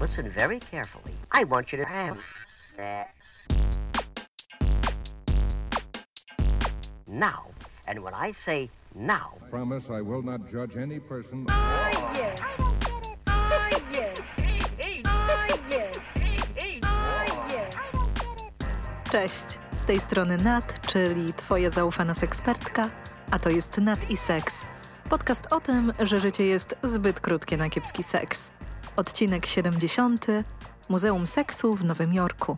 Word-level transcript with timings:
Listen 0.00 0.30
very 0.30 0.60
carefully. 0.60 1.12
I 1.30 1.44
want 1.44 1.72
you 1.72 1.78
to 1.78 1.84
have 1.84 2.16
sex. 2.74 3.10
Now. 7.06 7.44
And 7.86 8.02
when 8.02 8.14
I 8.14 8.32
say 8.46 8.70
now, 8.94 9.32
Promise 9.50 9.90
I 9.90 10.00
will 10.00 10.22
not 10.22 10.48
judge 10.48 10.76
any 10.76 11.00
person. 11.00 11.46
Cześć, 19.10 19.58
z 19.76 19.84
tej 19.86 20.00
strony 20.00 20.36
Nat, 20.36 20.86
czyli 20.86 21.32
Twoja 21.32 21.70
zaufana 21.70 22.14
sekspertka, 22.14 22.90
a 23.30 23.38
to 23.38 23.50
jest 23.50 23.78
Nat 23.78 24.10
i 24.10 24.16
Seks. 24.16 24.66
Podcast 25.10 25.52
o 25.52 25.60
tym, 25.60 25.92
że 25.98 26.20
życie 26.20 26.46
jest 26.46 26.76
zbyt 26.82 27.20
krótkie 27.20 27.56
na 27.56 27.68
kiepski 27.68 28.02
seks. 28.02 28.50
Odcinek 29.00 29.46
70. 29.46 30.26
Muzeum 30.88 31.26
Seksu 31.26 31.74
w 31.74 31.84
Nowym 31.84 32.14
Jorku. 32.14 32.56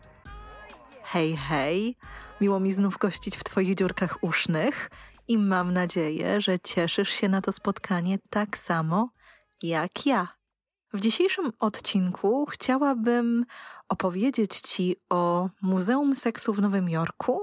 Hej, 1.02 1.36
hej, 1.36 1.96
miło 2.40 2.60
mi 2.60 2.72
znów 2.72 2.98
gościć 2.98 3.36
w 3.36 3.44
Twoich 3.44 3.74
dziurkach 3.74 4.18
usznych 4.22 4.90
i 5.28 5.38
mam 5.38 5.72
nadzieję, 5.72 6.40
że 6.40 6.58
cieszysz 6.60 7.08
się 7.08 7.28
na 7.28 7.40
to 7.40 7.52
spotkanie 7.52 8.18
tak 8.30 8.58
samo 8.58 9.10
jak 9.62 10.06
ja. 10.06 10.28
W 10.92 11.00
dzisiejszym 11.00 11.52
odcinku 11.58 12.46
chciałabym 12.46 13.44
opowiedzieć 13.88 14.60
Ci 14.60 14.96
o 15.10 15.48
Muzeum 15.60 16.16
Seksu 16.16 16.52
w 16.52 16.60
Nowym 16.60 16.88
Jorku, 16.88 17.40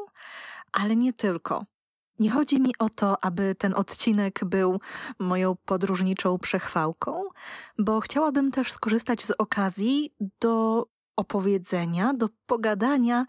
ale 0.72 0.96
nie 0.96 1.14
tylko. 1.14 1.66
Nie 2.20 2.30
chodzi 2.32 2.62
mi 2.62 2.74
o 2.80 2.90
to, 2.90 3.24
aby 3.24 3.56
ten 3.56 3.74
odcinek 3.74 4.40
był 4.46 4.80
moją 5.20 5.56
podróżniczą 5.66 6.40
przechwałką, 6.40 7.24
bo 7.78 8.00
chciałabym 8.00 8.52
też 8.52 8.72
skorzystać 8.72 9.24
z 9.24 9.32
okazji 9.32 10.14
do 10.42 10.86
opowiedzenia, 11.16 12.14
do 12.14 12.30
pogadania 12.46 13.26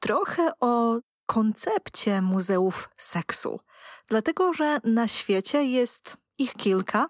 trochę 0.00 0.52
o 0.60 1.00
koncepcie 1.26 2.22
muzeów 2.22 2.90
seksu. 2.96 3.60
Dlatego, 4.08 4.52
że 4.52 4.80
na 4.84 5.08
świecie 5.08 5.64
jest 5.64 6.16
ich 6.38 6.54
kilka 6.54 7.08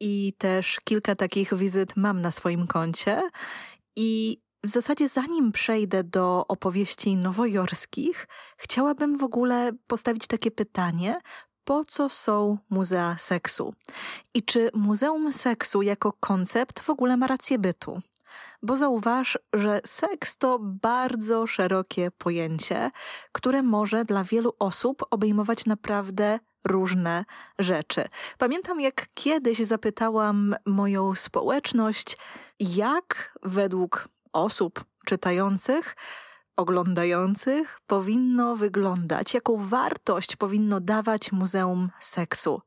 i 0.00 0.32
też 0.38 0.80
kilka 0.84 1.14
takich 1.14 1.54
wizyt 1.54 1.96
mam 1.96 2.20
na 2.20 2.30
swoim 2.30 2.66
koncie. 2.66 3.30
I 3.96 4.41
w 4.64 4.68
zasadzie, 4.68 5.08
zanim 5.08 5.52
przejdę 5.52 6.04
do 6.04 6.46
opowieści 6.48 7.16
nowojorskich, 7.16 8.28
chciałabym 8.56 9.18
w 9.18 9.22
ogóle 9.22 9.72
postawić 9.86 10.26
takie 10.26 10.50
pytanie: 10.50 11.20
po 11.64 11.84
co 11.84 12.08
są 12.08 12.58
muzea 12.70 13.16
seksu? 13.18 13.74
I 14.34 14.42
czy 14.42 14.70
Muzeum 14.74 15.32
Seksu 15.32 15.82
jako 15.82 16.12
koncept 16.12 16.80
w 16.80 16.90
ogóle 16.90 17.16
ma 17.16 17.26
rację 17.26 17.58
bytu? 17.58 18.00
Bo 18.62 18.76
zauważ, 18.76 19.38
że 19.52 19.80
seks 19.84 20.36
to 20.36 20.58
bardzo 20.62 21.46
szerokie 21.46 22.10
pojęcie, 22.10 22.90
które 23.32 23.62
może 23.62 24.04
dla 24.04 24.24
wielu 24.24 24.52
osób 24.58 25.02
obejmować 25.10 25.66
naprawdę 25.66 26.38
różne 26.64 27.24
rzeczy. 27.58 28.04
Pamiętam, 28.38 28.80
jak 28.80 29.06
kiedyś 29.14 29.58
zapytałam 29.58 30.54
moją 30.66 31.14
społeczność, 31.14 32.16
jak 32.60 33.38
według 33.42 34.08
osób 34.32 34.84
czytających, 35.06 35.96
oglądających 36.56 37.80
powinno 37.86 38.56
wyglądać, 38.56 39.34
jaką 39.34 39.68
wartość 39.68 40.36
powinno 40.36 40.80
dawać 40.80 41.32
Muzeum 41.32 41.90
Seksu. 42.00 42.62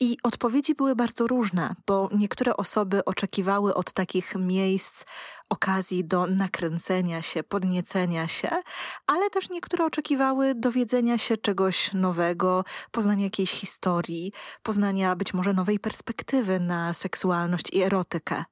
I 0.00 0.16
odpowiedzi 0.22 0.74
były 0.74 0.96
bardzo 0.96 1.26
różne, 1.26 1.74
bo 1.86 2.08
niektóre 2.12 2.56
osoby 2.56 3.04
oczekiwały 3.04 3.74
od 3.74 3.92
takich 3.92 4.34
miejsc 4.34 5.04
okazji 5.48 6.04
do 6.04 6.26
nakręcenia 6.26 7.22
się, 7.22 7.42
podniecenia 7.42 8.28
się, 8.28 8.50
ale 9.06 9.30
też 9.30 9.50
niektóre 9.50 9.84
oczekiwały 9.84 10.54
dowiedzenia 10.54 11.18
się 11.18 11.36
czegoś 11.36 11.92
nowego, 11.92 12.64
poznania 12.90 13.24
jakiejś 13.24 13.50
historii, 13.50 14.32
poznania 14.62 15.16
być 15.16 15.34
może 15.34 15.52
nowej 15.52 15.78
perspektywy 15.78 16.60
na 16.60 16.94
seksualność 16.94 17.72
i 17.72 17.82
erotykę. 17.82 18.44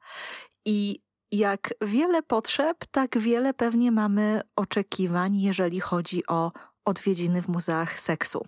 I 0.64 1.02
jak 1.32 1.74
wiele 1.80 2.22
potrzeb, 2.22 2.86
tak 2.90 3.18
wiele 3.18 3.54
pewnie 3.54 3.92
mamy 3.92 4.40
oczekiwań, 4.56 5.36
jeżeli 5.36 5.80
chodzi 5.80 6.26
o 6.26 6.52
odwiedziny 6.84 7.42
w 7.42 7.48
muzeach 7.48 8.00
seksu. 8.00 8.46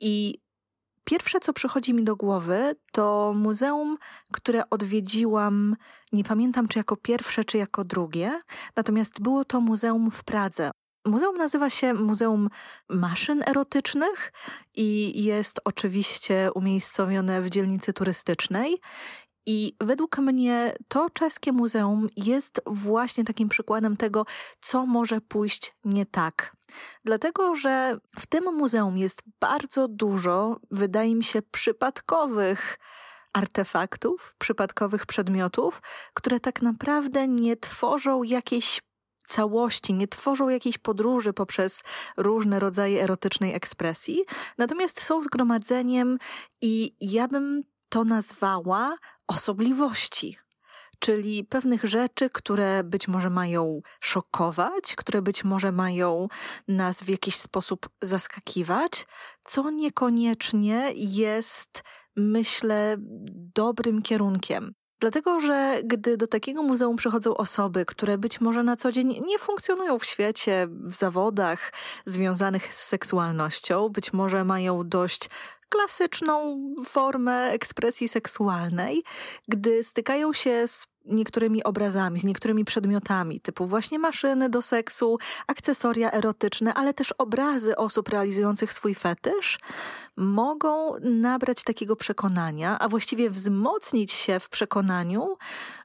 I 0.00 0.38
Pierwsze, 1.08 1.40
co 1.40 1.52
przychodzi 1.52 1.94
mi 1.94 2.04
do 2.04 2.16
głowy, 2.16 2.74
to 2.92 3.32
muzeum, 3.36 3.98
które 4.32 4.70
odwiedziłam, 4.70 5.76
nie 6.12 6.24
pamiętam 6.24 6.68
czy 6.68 6.78
jako 6.78 6.96
pierwsze, 6.96 7.44
czy 7.44 7.58
jako 7.58 7.84
drugie, 7.84 8.40
natomiast 8.76 9.20
było 9.20 9.44
to 9.44 9.60
muzeum 9.60 10.10
w 10.10 10.24
Pradze. 10.24 10.70
Muzeum 11.06 11.36
nazywa 11.36 11.70
się 11.70 11.94
Muzeum 11.94 12.48
Maszyn 12.88 13.42
Erotycznych 13.46 14.32
i 14.74 15.24
jest 15.24 15.60
oczywiście 15.64 16.50
umiejscowione 16.54 17.42
w 17.42 17.50
dzielnicy 17.50 17.92
turystycznej. 17.92 18.78
I 19.50 19.76
według 19.80 20.18
mnie 20.18 20.74
to 20.88 21.10
czeskie 21.10 21.52
muzeum 21.52 22.08
jest 22.16 22.60
właśnie 22.66 23.24
takim 23.24 23.48
przykładem 23.48 23.96
tego, 23.96 24.26
co 24.60 24.86
może 24.86 25.20
pójść 25.20 25.72
nie 25.84 26.06
tak. 26.06 26.56
Dlatego, 27.04 27.54
że 27.54 27.98
w 28.18 28.26
tym 28.26 28.44
muzeum 28.44 28.98
jest 28.98 29.22
bardzo 29.40 29.88
dużo, 29.88 30.60
wydaje 30.70 31.14
mi 31.14 31.24
się, 31.24 31.42
przypadkowych 31.42 32.78
artefaktów, 33.32 34.34
przypadkowych 34.38 35.06
przedmiotów, 35.06 35.82
które 36.14 36.40
tak 36.40 36.62
naprawdę 36.62 37.28
nie 37.28 37.56
tworzą 37.56 38.22
jakiejś 38.22 38.80
całości, 39.26 39.94
nie 39.94 40.08
tworzą 40.08 40.48
jakiejś 40.48 40.78
podróży 40.78 41.32
poprzez 41.32 41.82
różne 42.16 42.60
rodzaje 42.60 43.02
erotycznej 43.02 43.54
ekspresji, 43.54 44.24
natomiast 44.58 45.00
są 45.00 45.22
zgromadzeniem 45.22 46.18
i 46.60 46.96
ja 47.00 47.28
bym 47.28 47.62
to 47.88 48.04
nazwała 48.04 48.96
osobliwości, 49.28 50.38
czyli 50.98 51.44
pewnych 51.44 51.84
rzeczy, 51.84 52.30
które 52.30 52.84
być 52.84 53.08
może 53.08 53.30
mają 53.30 53.80
szokować, 54.00 54.96
które 54.96 55.22
być 55.22 55.44
może 55.44 55.72
mają 55.72 56.28
nas 56.68 57.02
w 57.02 57.08
jakiś 57.08 57.36
sposób 57.36 57.88
zaskakiwać, 58.02 59.06
co 59.44 59.70
niekoniecznie 59.70 60.92
jest, 60.94 61.82
myślę, 62.16 62.96
dobrym 63.54 64.02
kierunkiem. 64.02 64.74
Dlatego, 65.00 65.40
że 65.40 65.80
gdy 65.84 66.16
do 66.16 66.26
takiego 66.26 66.62
muzeum 66.62 66.96
przychodzą 66.96 67.36
osoby, 67.36 67.84
które 67.84 68.18
być 68.18 68.40
może 68.40 68.62
na 68.62 68.76
co 68.76 68.92
dzień 68.92 69.20
nie 69.26 69.38
funkcjonują 69.38 69.98
w 69.98 70.04
świecie, 70.04 70.68
w 70.70 70.94
zawodach 70.94 71.72
związanych 72.06 72.74
z 72.74 72.82
seksualnością, 72.82 73.88
być 73.88 74.12
może 74.12 74.44
mają 74.44 74.88
dość 74.88 75.30
klasyczną 75.68 76.60
formę 76.86 77.50
ekspresji 77.50 78.08
seksualnej, 78.08 79.02
gdy 79.48 79.84
stykają 79.84 80.32
się 80.32 80.68
z 80.68 80.86
niektórymi 81.08 81.64
obrazami, 81.64 82.18
z 82.18 82.24
niektórymi 82.24 82.64
przedmiotami, 82.64 83.40
typu 83.40 83.66
właśnie 83.66 83.98
maszyny 83.98 84.48
do 84.48 84.62
seksu, 84.62 85.18
akcesoria 85.46 86.12
erotyczne, 86.12 86.74
ale 86.74 86.94
też 86.94 87.12
obrazy 87.18 87.76
osób 87.76 88.08
realizujących 88.08 88.72
swój 88.72 88.94
fetysz, 88.94 89.58
mogą 90.16 90.94
nabrać 91.00 91.64
takiego 91.64 91.96
przekonania, 91.96 92.78
a 92.78 92.88
właściwie 92.88 93.30
wzmocnić 93.30 94.12
się 94.12 94.40
w 94.40 94.48
przekonaniu, 94.48 95.36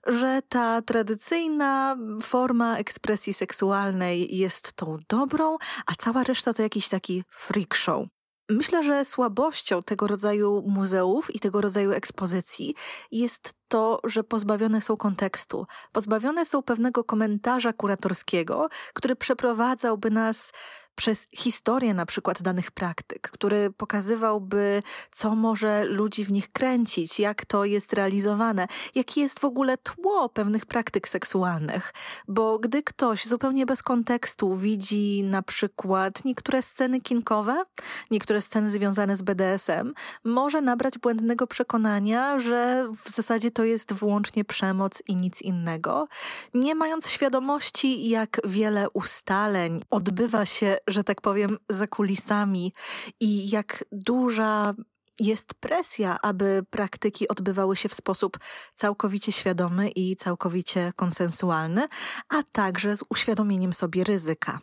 że 0.08 0.42
ta 0.50 0.82
tradycyjna 0.82 1.98
forma 2.24 2.78
ekspresji 2.78 3.34
seksualnej 3.34 4.38
jest 4.38 4.74
tą 4.74 4.98
dobrą, 5.10 5.58
a 5.86 5.96
cała 5.96 6.24
reszta 6.24 6.54
to 6.54 6.62
jakiś 6.62 6.90
taki 6.90 7.24
freak 7.30 7.76
show. 7.76 8.13
Myślę, 8.50 8.84
że 8.84 9.06
słabością 9.06 9.84
tego 9.84 10.08
rodzaju 10.08 10.64
muzeów 10.68 11.36
i 11.36 11.40
tego 11.40 11.62
rodzaju 11.62 11.92
ekspozycji 11.92 12.76
jest 13.12 13.54
to, 13.68 14.00
że 14.04 14.24
pozbawione 14.24 14.82
są 14.82 14.98
kontekstu, 14.98 15.68
pozbawione 15.92 16.46
są 16.46 16.64
pewnego 16.64 17.04
komentarza 17.04 17.74
kuratorskiego, 17.74 18.70
który 18.94 19.16
przeprowadzałby 19.16 20.12
nas 20.12 20.52
przez 20.96 21.28
historię 21.32 21.94
na 21.94 22.06
przykład 22.06 22.42
danych 22.42 22.72
praktyk, 22.72 23.22
który 23.32 23.72
pokazywałby, 23.72 24.84
co 25.12 25.36
może 25.36 25.84
ludzi 25.84 26.26
w 26.26 26.32
nich 26.32 26.52
kręcić, 26.52 27.20
jak 27.20 27.46
to 27.46 27.66
jest 27.66 27.94
realizowane, 27.94 28.68
jakie 28.96 29.22
jest 29.22 29.40
w 29.40 29.46
ogóle 29.46 29.78
tło 29.78 30.30
pewnych 30.30 30.66
praktyk 30.66 31.10
seksualnych. 31.10 31.94
Bo 32.28 32.60
gdy 32.60 32.84
ktoś 32.84 33.26
zupełnie 33.26 33.66
bez 33.66 33.84
kontekstu 33.84 34.58
widzi 34.58 35.24
na 35.24 35.42
przykład 35.42 36.26
niektóre 36.26 36.62
sceny 36.62 37.02
kinkowe, 37.02 37.64
niektóre 38.12 38.42
sceny 38.42 38.70
związane 38.70 39.18
z 39.18 39.22
BDSM, 39.22 39.94
może 40.24 40.62
nabrać 40.62 40.98
błędnego 40.98 41.48
przekonania, 41.48 42.40
że 42.40 42.88
w 43.06 43.10
zasadzie 43.10 43.52
to 43.52 43.63
jest 43.64 43.94
wyłącznie 43.94 44.46
przemoc 44.46 45.04
i 45.08 45.16
nic 45.16 45.42
innego, 45.42 46.08
nie 46.54 46.76
mając 46.76 47.10
świadomości, 47.10 48.10
jak 48.10 48.42
wiele 48.44 48.90
ustaleń 48.90 49.82
odbywa 49.90 50.46
się 50.46 50.78
że 50.88 51.04
tak 51.04 51.22
powiem, 51.22 51.58
za 51.70 51.88
kulisami 51.88 52.74
i 53.20 53.50
jak 53.50 53.84
duża 53.92 54.74
jest 55.20 55.54
presja, 55.54 56.18
aby 56.22 56.64
praktyki 56.70 57.28
odbywały 57.28 57.76
się 57.76 57.90
w 57.90 57.94
sposób 57.94 58.40
całkowicie 58.74 59.32
świadomy 59.32 59.90
i 59.90 60.16
całkowicie 60.16 60.92
konsensualny, 60.96 61.88
a 62.30 62.44
także 62.52 62.98
z 62.98 63.04
uświadomieniem 63.10 63.74
sobie 63.74 64.04
ryzyka. 64.04 64.60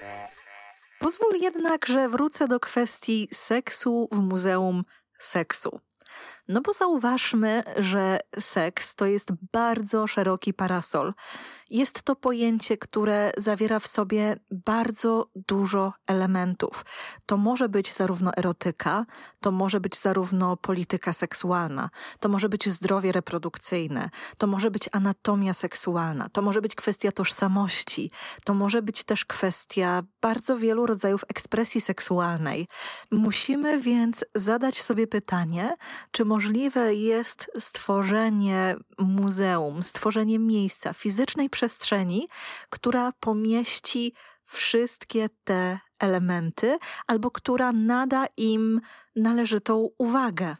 To. 0.00 0.28
Pozwól 0.98 1.32
jednak, 1.40 1.86
że 1.86 2.08
wrócę 2.08 2.48
do 2.48 2.60
kwestii 2.60 3.28
seksu 3.32 4.08
w 4.12 4.20
Muzeum 4.20 4.84
Seksu. 5.18 5.80
No 6.48 6.60
bo 6.60 6.72
zauważmy, 6.72 7.62
że 7.76 8.20
seks 8.38 8.94
to 8.94 9.06
jest 9.06 9.28
bardzo 9.52 10.06
szeroki 10.06 10.54
parasol. 10.54 11.14
Jest 11.70 12.02
to 12.02 12.16
pojęcie, 12.16 12.76
które 12.76 13.32
zawiera 13.36 13.80
w 13.80 13.86
sobie 13.86 14.36
bardzo 14.50 15.30
dużo 15.34 15.92
elementów. 16.06 16.84
To 17.26 17.36
może 17.36 17.68
być 17.68 17.94
zarówno 17.94 18.34
erotyka, 18.36 19.06
to 19.40 19.50
może 19.50 19.80
być 19.80 19.98
zarówno 19.98 20.56
polityka 20.56 21.12
seksualna, 21.12 21.90
to 22.20 22.28
może 22.28 22.48
być 22.48 22.68
zdrowie 22.68 23.12
reprodukcyjne, 23.12 24.10
to 24.38 24.46
może 24.46 24.70
być 24.70 24.88
anatomia 24.92 25.54
seksualna, 25.54 26.28
to 26.28 26.42
może 26.42 26.62
być 26.62 26.74
kwestia 26.74 27.12
tożsamości, 27.12 28.10
to 28.44 28.54
może 28.54 28.82
być 28.82 29.04
też 29.04 29.24
kwestia 29.24 30.02
bardzo 30.20 30.58
wielu 30.58 30.86
rodzajów 30.86 31.24
ekspresji 31.28 31.80
seksualnej. 31.80 32.68
Musimy 33.10 33.80
więc 33.80 34.24
zadać 34.34 34.82
sobie 34.82 35.06
pytanie, 35.06 35.76
czy 36.10 36.24
możliwe 36.38 36.94
jest 36.94 37.50
stworzenie 37.58 38.76
muzeum, 38.98 39.82
stworzenie 39.82 40.38
miejsca 40.38 40.92
fizycznej 40.92 41.50
przestrzeni, 41.50 42.28
która 42.70 43.12
pomieści 43.20 44.14
wszystkie 44.44 45.28
te 45.44 45.78
elementy 45.98 46.78
albo 47.06 47.30
która 47.30 47.72
nada 47.72 48.26
im 48.36 48.80
należytą 49.16 49.88
uwagę. 49.98 50.56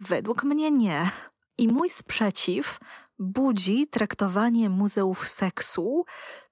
Według 0.00 0.44
mnie 0.44 0.70
nie. 0.70 1.10
I 1.58 1.68
mój 1.68 1.90
sprzeciw 1.90 2.78
budzi 3.18 3.86
traktowanie 3.86 4.70
muzeów 4.70 5.28
seksu 5.28 6.04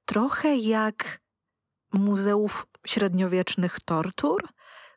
trochę 0.05 0.57
jak 0.57 1.21
muzeów 1.93 2.67
średniowiecznych 2.87 3.81
tortur, 3.81 4.49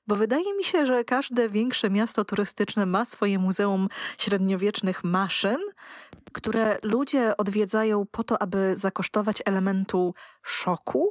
bo 0.07 0.15
wydaje 0.15 0.53
mi 0.57 0.63
się, 0.63 0.85
że 0.85 1.03
każde 1.03 1.49
większe 1.49 1.89
miasto 1.89 2.25
turystyczne 2.25 2.85
ma 2.85 3.05
swoje 3.05 3.39
muzeum 3.39 3.87
średniowiecznych 4.17 5.03
maszyn, 5.03 5.57
które 6.33 6.77
ludzie 6.83 7.37
odwiedzają 7.37 8.05
po 8.11 8.23
to, 8.23 8.41
aby 8.41 8.75
zakosztować 8.75 9.41
elementu 9.45 10.13
szoku, 10.43 11.09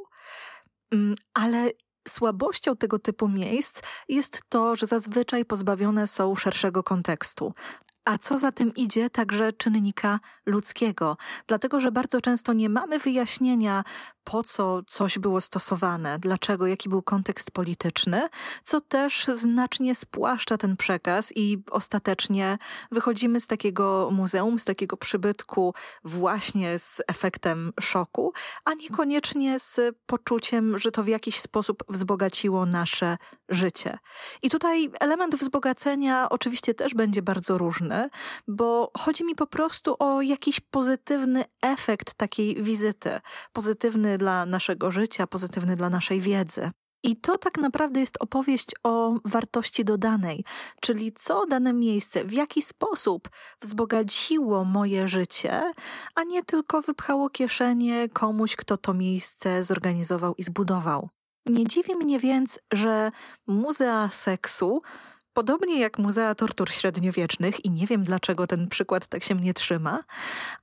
Mm, 0.95 1.15
ale 1.35 1.71
słabością 2.09 2.77
tego 2.77 2.99
typu 2.99 3.29
miejsc 3.29 3.81
jest 4.09 4.43
to, 4.49 4.77
że 4.77 4.87
zazwyczaj 4.87 5.45
pozbawione 5.45 6.07
są 6.07 6.37
szerszego 6.37 6.83
kontekstu. 6.83 7.55
A 8.05 8.19
co 8.19 8.39
za 8.39 8.53
tym 8.53 8.75
idzie, 8.75 9.11
także 9.11 9.53
czynnika 9.53 10.21
ludzkiego, 10.47 11.17
dlatego 11.47 11.81
że 11.81 11.93
bardzo 11.93 12.21
często 12.21 12.53
nie 12.53 12.69
mamy 12.69 12.99
wyjaśnienia, 12.99 13.85
po 14.25 14.43
co 14.43 14.83
coś 14.87 15.19
było 15.19 15.41
stosowane, 15.41 16.19
dlaczego, 16.19 16.67
jaki 16.67 16.89
był 16.89 17.03
kontekst 17.03 17.51
polityczny, 17.51 18.29
co 18.65 18.81
też 18.81 19.27
znacznie 19.35 19.95
spłaszcza 19.95 20.59
ten 20.59 20.77
przekaz 20.77 21.33
i 21.37 21.63
ostatecznie 21.71 22.59
wychodzimy 22.93 23.41
z 23.41 23.47
takiego 23.47 24.09
muzeum, 24.13 24.59
z 24.59 24.65
takiego 24.65 24.97
przybytku 24.97 25.75
właśnie 26.05 26.79
z 26.79 27.03
efektem 27.07 27.73
szoku, 27.81 28.33
a 28.65 28.75
niekoniecznie 28.75 29.59
z 29.59 29.97
poczuciem, 30.07 30.79
że 30.79 30.91
to 30.91 31.03
w 31.03 31.09
jakiś 31.09 31.41
sposób 31.41 31.85
wzbogaciło 31.89 32.67
nasze 32.67 33.17
życie. 33.49 33.99
I 34.43 34.51
tutaj 34.51 34.91
element 35.01 35.37
wzbogacenia 35.37 36.29
oczywiście 36.29 36.75
też 36.75 36.95
będzie 36.95 37.23
bardzo 37.23 37.59
różny, 37.59 37.94
bo 38.49 38.91
chodzi 38.99 39.25
mi 39.25 39.35
po 39.35 39.47
prostu 39.47 39.97
o 39.99 40.23
jakiś 40.23 40.61
pozytywny 40.61 41.45
efekt 41.63 42.15
takiej 42.15 42.63
wizyty, 42.63 43.21
pozytywny 43.53 44.19
dla 44.19 44.47
naszego 44.47 44.93
życia, 44.93 45.27
pozytywny 45.27 45.77
dla 45.77 45.91
naszej 45.91 46.21
wiedzy. 46.21 46.71
I 47.05 47.17
to 47.17 47.39
tak 47.39 47.59
naprawdę 47.59 48.01
jest 48.01 48.17
opowieść 48.21 48.67
o 48.83 49.15
wartości 49.25 49.85
dodanej, 49.85 50.45
czyli 50.81 51.13
co 51.13 51.47
dane 51.47 51.73
miejsce, 51.73 52.25
w 52.25 52.33
jaki 52.33 52.63
sposób 52.63 53.29
wzbogaciło 53.63 54.65
moje 54.65 55.09
życie, 55.09 55.73
a 56.15 56.23
nie 56.23 56.45
tylko 56.45 56.83
wypchało 56.83 57.31
kieszenie 57.31 58.09
komuś, 58.09 58.57
kto 58.57 58.77
to 58.77 58.95
miejsce 58.95 59.65
zorganizował 59.65 60.35
i 60.39 60.43
zbudował. 60.43 61.09
Nie 61.47 61.65
dziwi 61.65 61.97
mnie 61.97 62.19
więc, 62.19 62.59
że 62.73 63.11
muzea 63.47 64.11
seksu 64.13 64.83
Podobnie 65.35 65.81
jak 65.81 65.99
Muzea 65.99 66.35
Tortur 66.35 66.71
Średniowiecznych, 66.71 67.65
i 67.65 67.71
nie 67.71 67.87
wiem 67.87 68.03
dlaczego 68.03 68.47
ten 68.47 68.69
przykład 68.69 69.07
tak 69.07 69.25
się 69.25 69.35
mnie 69.35 69.55
trzyma, 69.55 70.05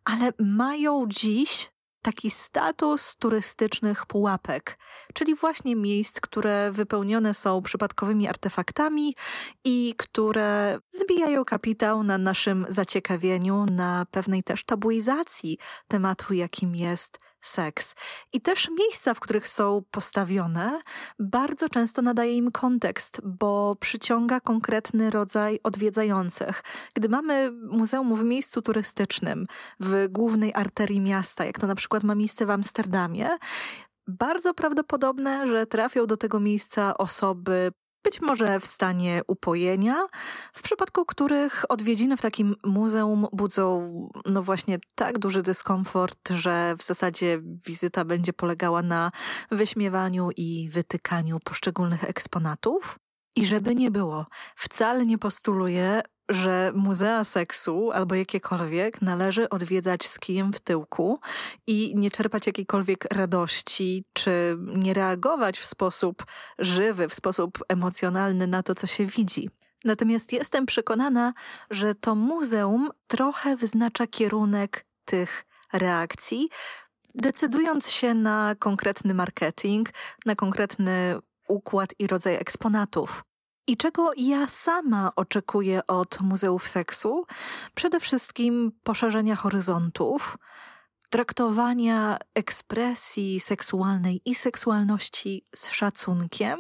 ale 0.06 0.32
mają 0.40 1.06
dziś 1.08 1.72
taki 2.02 2.30
status 2.30 3.16
turystycznych 3.16 4.06
pułapek, 4.06 4.78
czyli 5.14 5.36
właśnie 5.36 5.76
miejsc, 5.76 6.20
które 6.22 6.72
wypełnione 6.72 7.34
są 7.34 7.62
przypadkowymi 7.62 8.28
artefaktami 8.28 9.16
i 9.64 9.94
które 9.98 10.80
zbijają 10.92 11.46
kapitał 11.46 12.04
na 12.04 12.18
naszym 12.18 12.66
zaciekawieniu, 12.70 13.66
na 13.66 14.06
pewnej 14.12 14.44
też 14.44 14.64
tabuizacji 14.64 15.58
tematu, 15.88 16.34
jakim 16.34 16.76
jest 16.76 17.20
seks. 17.42 17.96
I 18.34 18.42
też 18.42 18.70
miejsca, 18.80 19.14
w 19.14 19.20
których 19.20 19.48
są 19.48 19.84
postawione, 19.92 20.82
bardzo 21.20 21.70
często 21.70 22.02
nadaje 22.02 22.38
im 22.38 22.52
kontekst, 22.52 23.22
bo 23.24 23.76
przyciąga 23.80 24.40
konkretny 24.40 25.10
rodzaj 25.10 25.60
odwiedzających. 25.64 26.64
Gdy 26.96 27.10
mamy 27.10 27.52
muzeum 27.52 28.16
w 28.16 28.24
miejscu 28.24 28.62
turystycznym, 28.62 29.48
w 29.80 30.08
głównej 30.10 30.54
arterii 30.54 31.00
miasta, 31.00 31.46
jak 31.46 31.60
to 31.60 31.68
na 31.68 31.76
przykład 31.76 32.04
ma 32.04 32.16
miejsce 32.16 32.46
w 32.46 32.50
Amsterdamie, 32.50 33.30
bardzo 34.08 34.54
prawdopodobne, 34.54 35.48
że 35.48 35.66
trafią 35.66 36.08
do 36.08 36.18
tego 36.18 36.40
miejsca 36.40 36.98
osoby 36.98 37.72
być 38.04 38.22
może 38.22 38.60
w 38.60 38.66
stanie 38.66 39.22
upojenia, 39.28 40.08
w 40.54 40.62
przypadku 40.62 41.06
których 41.06 41.66
odwiedziny 41.70 42.18
w 42.18 42.22
takim 42.22 42.56
muzeum 42.64 43.28
budzą, 43.32 43.92
no 44.26 44.44
właśnie, 44.44 44.80
tak 44.96 45.20
duży 45.20 45.42
dyskomfort, 45.42 46.30
że 46.30 46.76
w 46.78 46.84
zasadzie 46.84 47.40
wizyta 47.66 48.06
będzie 48.06 48.34
polegała 48.34 48.82
na 48.82 49.12
wyśmiewaniu 49.52 50.30
i 50.38 50.70
wytykaniu 50.70 51.40
poszczególnych 51.44 52.04
eksponatów. 52.04 53.00
I 53.36 53.46
żeby 53.46 53.76
nie 53.76 53.92
było, 53.92 54.26
wcale 54.56 55.06
nie 55.06 55.18
postuluję, 55.18 56.02
że 56.34 56.72
muzea 56.76 57.24
seksu 57.24 57.92
albo 57.92 58.16
jakiekolwiek 58.16 59.02
należy 59.02 59.50
odwiedzać 59.50 60.08
z 60.08 60.20
kijem 60.20 60.54
w 60.54 60.60
tyłku 60.60 61.20
i 61.68 61.94
nie 61.96 62.12
czerpać 62.12 62.48
jakiejkolwiek 62.48 63.06
radości, 63.14 64.06
czy 64.14 64.58
nie 64.60 64.94
reagować 64.94 65.60
w 65.60 65.66
sposób 65.66 66.26
żywy, 66.60 67.10
w 67.10 67.16
sposób 67.16 67.60
emocjonalny 67.70 68.48
na 68.48 68.64
to, 68.64 68.76
co 68.76 68.88
się 68.88 69.06
widzi. 69.06 69.50
Natomiast 69.86 70.34
jestem 70.34 70.66
przekonana, 70.66 71.34
że 71.70 71.96
to 71.96 72.16
muzeum 72.16 72.90
trochę 73.08 73.56
wyznacza 73.56 74.08
kierunek 74.08 74.86
tych 75.06 75.46
reakcji, 75.74 76.50
decydując 77.16 77.90
się 77.90 78.14
na 78.14 78.56
konkretny 78.60 79.14
marketing, 79.14 79.90
na 80.26 80.36
konkretny 80.36 81.20
układ 81.48 81.94
i 82.00 82.08
rodzaj 82.08 82.36
eksponatów. 82.36 83.24
I 83.72 83.78
czego 83.78 84.12
ja 84.18 84.48
sama 84.48 85.12
oczekuję 85.16 85.88
od 85.88 86.22
muzeów 86.22 86.68
seksu? 86.68 87.26
Przede 87.76 88.00
wszystkim 88.00 88.72
poszerzenia 88.84 89.36
horyzontów, 89.36 90.38
traktowania 91.10 92.18
ekspresji 92.36 93.40
seksualnej 93.40 94.22
i 94.26 94.36
seksualności 94.36 95.46
z 95.56 95.68
szacunkiem, 95.68 96.60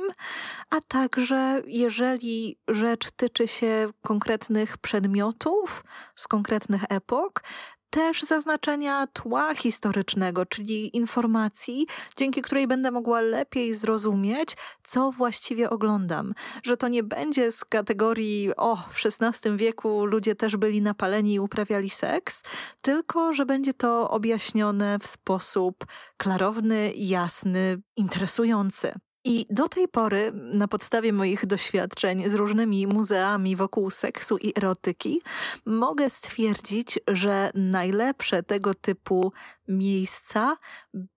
a 0.69 0.81
także 0.87 1.61
jeżeli 1.67 2.59
rzecz 2.67 3.11
tyczy 3.11 3.47
się 3.47 3.89
konkretnych 4.01 4.77
przedmiotów 4.77 5.83
z 6.15 6.27
konkretnych 6.27 6.83
epok, 6.89 7.43
też 7.91 8.21
zaznaczenia 8.21 9.07
tła 9.07 9.55
historycznego, 9.55 10.45
czyli 10.45 10.97
informacji, 10.97 11.87
dzięki 12.17 12.41
której 12.41 12.67
będę 12.67 12.91
mogła 12.91 13.21
lepiej 13.21 13.73
zrozumieć, 13.73 14.57
co 14.83 15.11
właściwie 15.11 15.69
oglądam. 15.69 16.33
Że 16.63 16.77
to 16.77 16.87
nie 16.87 17.03
będzie 17.03 17.51
z 17.51 17.65
kategorii, 17.65 18.55
o, 18.57 18.75
w 18.75 19.05
XVI 19.21 19.57
wieku 19.57 20.05
ludzie 20.05 20.35
też 20.35 20.57
byli 20.57 20.81
napaleni 20.81 21.33
i 21.33 21.39
uprawiali 21.39 21.89
seks, 21.89 22.41
tylko 22.81 23.33
że 23.33 23.45
będzie 23.45 23.73
to 23.73 24.09
objaśnione 24.09 24.99
w 24.99 25.07
sposób 25.07 25.85
klarowny, 26.17 26.93
jasny, 26.95 27.81
interesujący. 27.95 28.93
I 29.23 29.45
do 29.49 29.69
tej 29.69 29.87
pory, 29.87 30.31
na 30.33 30.67
podstawie 30.67 31.13
moich 31.13 31.45
doświadczeń 31.45 32.29
z 32.29 32.33
różnymi 32.33 32.87
muzeami 32.87 33.55
wokół 33.55 33.89
seksu 33.89 34.37
i 34.37 34.53
erotyki, 34.57 35.21
mogę 35.65 36.09
stwierdzić, 36.09 36.99
że 37.07 37.51
najlepsze 37.55 38.43
tego 38.43 38.73
typu 38.73 39.33
miejsca 39.67 40.57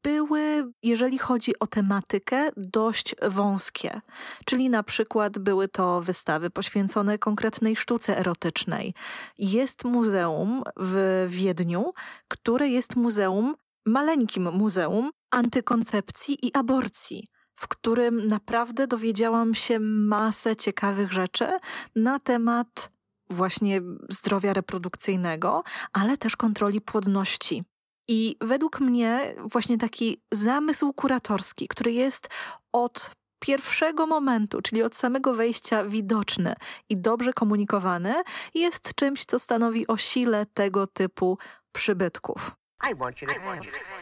były, 0.02 0.72
jeżeli 0.82 1.18
chodzi 1.18 1.58
o 1.58 1.66
tematykę, 1.66 2.50
dość 2.56 3.14
wąskie. 3.22 4.00
Czyli 4.44 4.70
na 4.70 4.82
przykład 4.82 5.38
były 5.38 5.68
to 5.68 6.00
wystawy 6.00 6.50
poświęcone 6.50 7.18
konkretnej 7.18 7.76
sztuce 7.76 8.18
erotycznej. 8.18 8.94
Jest 9.38 9.84
muzeum 9.84 10.62
w 10.76 11.26
Wiedniu, 11.28 11.92
które 12.28 12.68
jest 12.68 12.96
muzeum, 12.96 13.54
maleńkim 13.86 14.52
muzeum 14.52 15.10
antykoncepcji 15.30 16.46
i 16.46 16.54
aborcji 16.54 17.33
w 17.56 17.68
którym 17.68 18.28
naprawdę 18.28 18.86
dowiedziałam 18.86 19.54
się 19.54 19.80
masę 19.80 20.56
ciekawych 20.56 21.12
rzeczy 21.12 21.58
na 21.96 22.18
temat 22.18 22.90
właśnie 23.30 23.80
zdrowia 24.08 24.52
reprodukcyjnego, 24.52 25.62
ale 25.92 26.16
też 26.16 26.36
kontroli 26.36 26.80
płodności. 26.80 27.64
I 28.08 28.36
według 28.40 28.80
mnie 28.80 29.34
właśnie 29.52 29.78
taki 29.78 30.22
zamysł 30.32 30.92
kuratorski, 30.92 31.68
który 31.68 31.92
jest 31.92 32.28
od 32.72 33.10
pierwszego 33.38 34.06
momentu, 34.06 34.62
czyli 34.62 34.82
od 34.82 34.96
samego 34.96 35.34
wejścia 35.34 35.84
widoczny 35.84 36.54
i 36.88 36.96
dobrze 36.96 37.32
komunikowany, 37.32 38.14
jest 38.54 38.94
czymś, 38.94 39.24
co 39.24 39.38
stanowi 39.38 39.86
o 39.86 39.96
sile 39.96 40.46
tego 40.46 40.86
typu 40.86 41.38
przybytków. 41.72 42.50
I 42.90 42.94
want 42.94 43.22
you 43.22 43.28
to 43.28 43.34
have 43.34 43.60
that. 43.60 43.93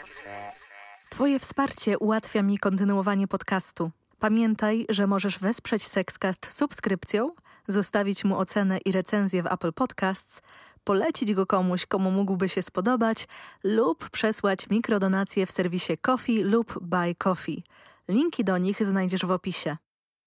Twoje 1.12 1.38
wsparcie 1.38 1.98
ułatwia 1.98 2.42
mi 2.42 2.58
kontynuowanie 2.58 3.28
podcastu. 3.28 3.90
Pamiętaj, 4.18 4.86
że 4.88 5.06
możesz 5.06 5.38
wesprzeć 5.38 5.86
Sexcast 5.86 6.52
subskrypcją, 6.52 7.30
zostawić 7.68 8.24
mu 8.24 8.38
ocenę 8.38 8.78
i 8.78 8.92
recenzję 8.92 9.42
w 9.42 9.46
Apple 9.46 9.72
Podcasts, 9.72 10.42
polecić 10.84 11.34
go 11.34 11.46
komuś, 11.46 11.86
komu 11.86 12.10
mógłby 12.10 12.48
się 12.48 12.62
spodobać 12.62 13.28
lub 13.64 14.10
przesłać 14.10 14.70
mikrodonacje 14.70 15.46
w 15.46 15.50
serwisie 15.50 15.98
Coffee 15.98 16.42
lub 16.44 16.78
Buy 16.82 17.14
Coffee. 17.14 17.64
Linki 18.08 18.44
do 18.44 18.58
nich 18.58 18.86
znajdziesz 18.86 19.26
w 19.26 19.30
opisie. 19.30 19.76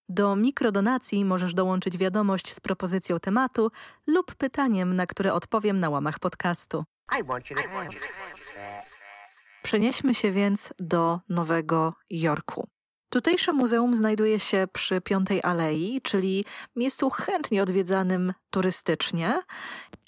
Do 0.10 0.36
mikrodonacji 0.36 1.26
możesz 1.26 1.54
dołączyć 1.54 1.98
wiadomość 1.98 2.54
z 2.54 2.60
propozycją 2.60 3.20
tematu 3.20 3.72
lub 4.08 4.36
pytaniem, 4.36 4.96
na 4.96 5.06
które 5.06 5.34
odpowiem 5.34 5.80
na 5.80 5.90
łamach 5.90 6.20
podcastu. 6.20 6.84
I 7.20 7.24
want 7.24 7.50
you 7.50 7.56
to 7.56 7.62
have 7.62 7.90
that. 7.90 8.25
Przenieśmy 9.66 10.16
się 10.16 10.32
więc 10.32 10.74
do 10.80 11.20
Nowego 11.30 11.94
Jorku. 12.10 12.68
Tutejsze 13.10 13.54
muzeum 13.54 13.96
znajduje 13.96 14.40
się 14.40 14.68
przy 14.74 15.02
Piątej 15.02 15.40
Alei, 15.44 16.02
czyli 16.04 16.46
miejscu 16.76 17.10
chętnie 17.10 17.64
odwiedzanym 17.64 18.34
turystycznie. 18.50 19.42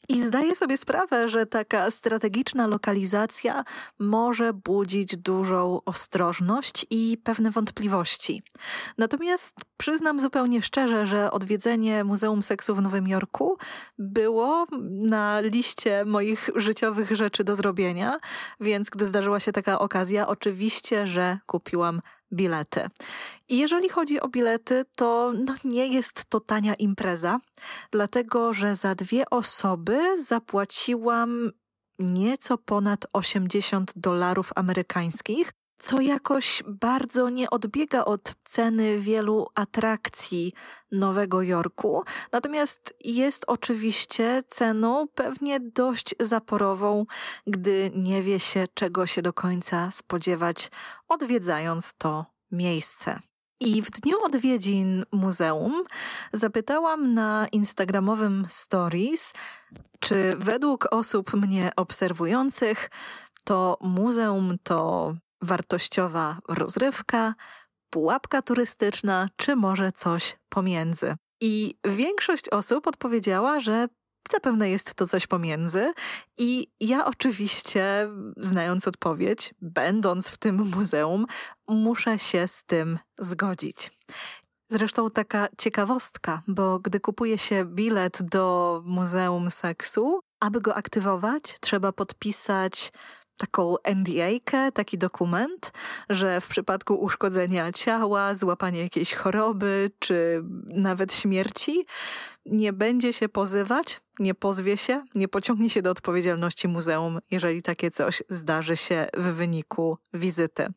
I 0.10 0.24
zdaję 0.24 0.56
sobie 0.56 0.78
sprawę, 0.78 1.30
że 1.30 1.46
taka 1.46 1.92
strategiczna 1.92 2.68
lokalizacja 2.68 3.64
może 4.00 4.54
budzić 4.54 5.18
dużą 5.18 5.82
ostrożność 5.86 6.86
i 6.90 7.18
pewne 7.24 7.52
wątpliwości. 7.52 8.44
Natomiast 8.98 9.56
przyznam 9.78 10.20
zupełnie 10.20 10.62
szczerze, 10.62 11.08
że 11.08 11.32
odwiedzenie 11.32 12.04
Muzeum 12.04 12.44
Seksu 12.44 12.76
w 12.76 12.82
Nowym 12.82 13.08
Jorku 13.08 13.58
było 14.00 14.66
na 14.90 15.40
liście 15.40 16.06
moich 16.06 16.50
życiowych 16.56 17.12
rzeczy 17.12 17.44
do 17.44 17.56
zrobienia, 17.56 18.20
więc 18.60 18.90
gdy 18.90 19.08
zdarzyła 19.08 19.40
się 19.40 19.52
taka 19.52 19.80
okazja, 19.80 20.28
oczywiście, 20.28 21.08
że 21.08 21.40
kupiłam 21.46 22.02
bilety. 22.31 22.81
I 23.50 23.57
jeżeli 23.57 23.89
chodzi 23.89 24.22
o 24.22 24.27
bilety, 24.27 24.86
to 24.96 25.34
no 25.46 25.55
nie 25.63 25.88
jest 25.88 26.25
to 26.29 26.39
tania 26.39 26.74
impreza, 26.74 27.39
dlatego 27.91 28.53
że 28.53 28.75
za 28.75 28.96
dwie 28.96 29.29
osoby 29.29 30.24
zapłaciłam 30.24 31.51
nieco 32.00 32.57
ponad 32.57 33.05
80 33.13 33.93
dolarów 33.96 34.51
amerykańskich, 34.55 35.53
co 35.79 36.01
jakoś 36.01 36.63
bardzo 36.67 37.29
nie 37.29 37.50
odbiega 37.50 38.05
od 38.05 38.36
ceny 38.43 39.00
wielu 39.00 39.48
atrakcji 39.55 40.53
Nowego 40.91 41.41
Jorku. 41.41 42.03
Natomiast 42.31 42.93
jest 43.03 43.43
oczywiście 43.48 44.43
ceną 44.48 45.07
pewnie 45.15 45.60
dość 45.60 46.15
zaporową, 46.19 47.05
gdy 47.48 47.91
nie 47.96 48.24
wie 48.24 48.39
się, 48.39 48.67
czego 48.74 49.07
się 49.07 49.22
do 49.22 49.34
końca 49.34 49.91
spodziewać, 49.91 50.72
odwiedzając 51.07 51.93
to 51.98 52.25
miejsce. 52.51 53.19
I 53.60 53.81
w 53.81 53.91
dniu 53.91 54.17
odwiedzin 54.24 55.05
muzeum 55.12 55.84
zapytałam 56.34 57.13
na 57.13 57.48
Instagramowym 57.51 58.48
Stories, 58.50 59.34
czy 60.00 60.36
według 60.38 60.88
osób 60.91 61.34
mnie 61.34 61.72
obserwujących 61.75 62.89
to 63.43 63.77
muzeum 63.81 64.57
to 64.63 65.13
wartościowa 65.41 66.39
rozrywka, 66.48 67.34
pułapka 67.89 68.41
turystyczna, 68.41 69.29
czy 69.36 69.56
może 69.56 69.91
coś 69.91 70.38
pomiędzy. 70.50 71.15
I 71.41 71.75
większość 71.86 72.50
osób 72.50 72.88
odpowiedziała, 72.88 73.60
że 73.60 73.88
zapewne 74.32 74.70
jest 74.70 74.94
to 74.94 75.08
coś 75.08 75.27
pomiędzy. 75.27 75.94
I 76.38 76.67
ja 76.79 77.06
oczywiście, 77.06 78.10
znając 78.38 78.88
odpowiedź, 78.88 79.53
będąc 79.62 80.27
w 80.27 80.38
tym 80.38 80.56
muzeum, 80.75 81.25
muszę 81.67 82.20
się 82.20 82.48
z 82.48 82.63
tym 82.63 83.00
zgodzić. 83.17 83.91
Zresztą 84.70 85.10
taka 85.10 85.48
ciekawostka, 85.58 86.41
bo 86.48 86.79
gdy 86.79 87.00
kupuje 87.00 87.38
się 87.38 87.65
bilet 87.65 88.20
do 88.22 88.82
Muzeum 88.86 89.51
Seksu, 89.51 90.20
aby 90.39 90.62
go 90.62 90.75
aktywować, 90.75 91.58
trzeba 91.62 91.91
podpisać 91.91 92.91
taką 93.38 93.75
NDA, 93.84 94.72
taki 94.74 94.98
dokument, 94.98 95.72
że 96.10 96.41
w 96.41 96.48
przypadku 96.48 96.96
uszkodzenia 96.96 97.72
ciała, 97.74 98.36
złapania 98.36 98.82
jakiejś 98.82 99.13
choroby 99.13 99.91
czy 100.00 100.44
nawet 100.65 101.13
śmierci 101.13 101.86
nie 102.48 102.74
będzie 102.74 103.13
się 103.13 103.30
pozywać, 103.30 104.01
nie 104.20 104.36
pozwie 104.36 104.77
się, 104.77 105.04
nie 105.16 105.27
pociągnie 105.27 105.70
się 105.70 105.82
do 105.82 105.92
odpowiedzialności 105.92 106.68
muzeum, 106.68 107.20
jeżeli 107.32 107.62
takie 107.62 107.92
coś 107.92 108.24
zdarzy 108.30 108.77
się 108.77 109.08
w 109.18 109.24
wyniku 109.24 109.98
wizyty. 110.13 110.68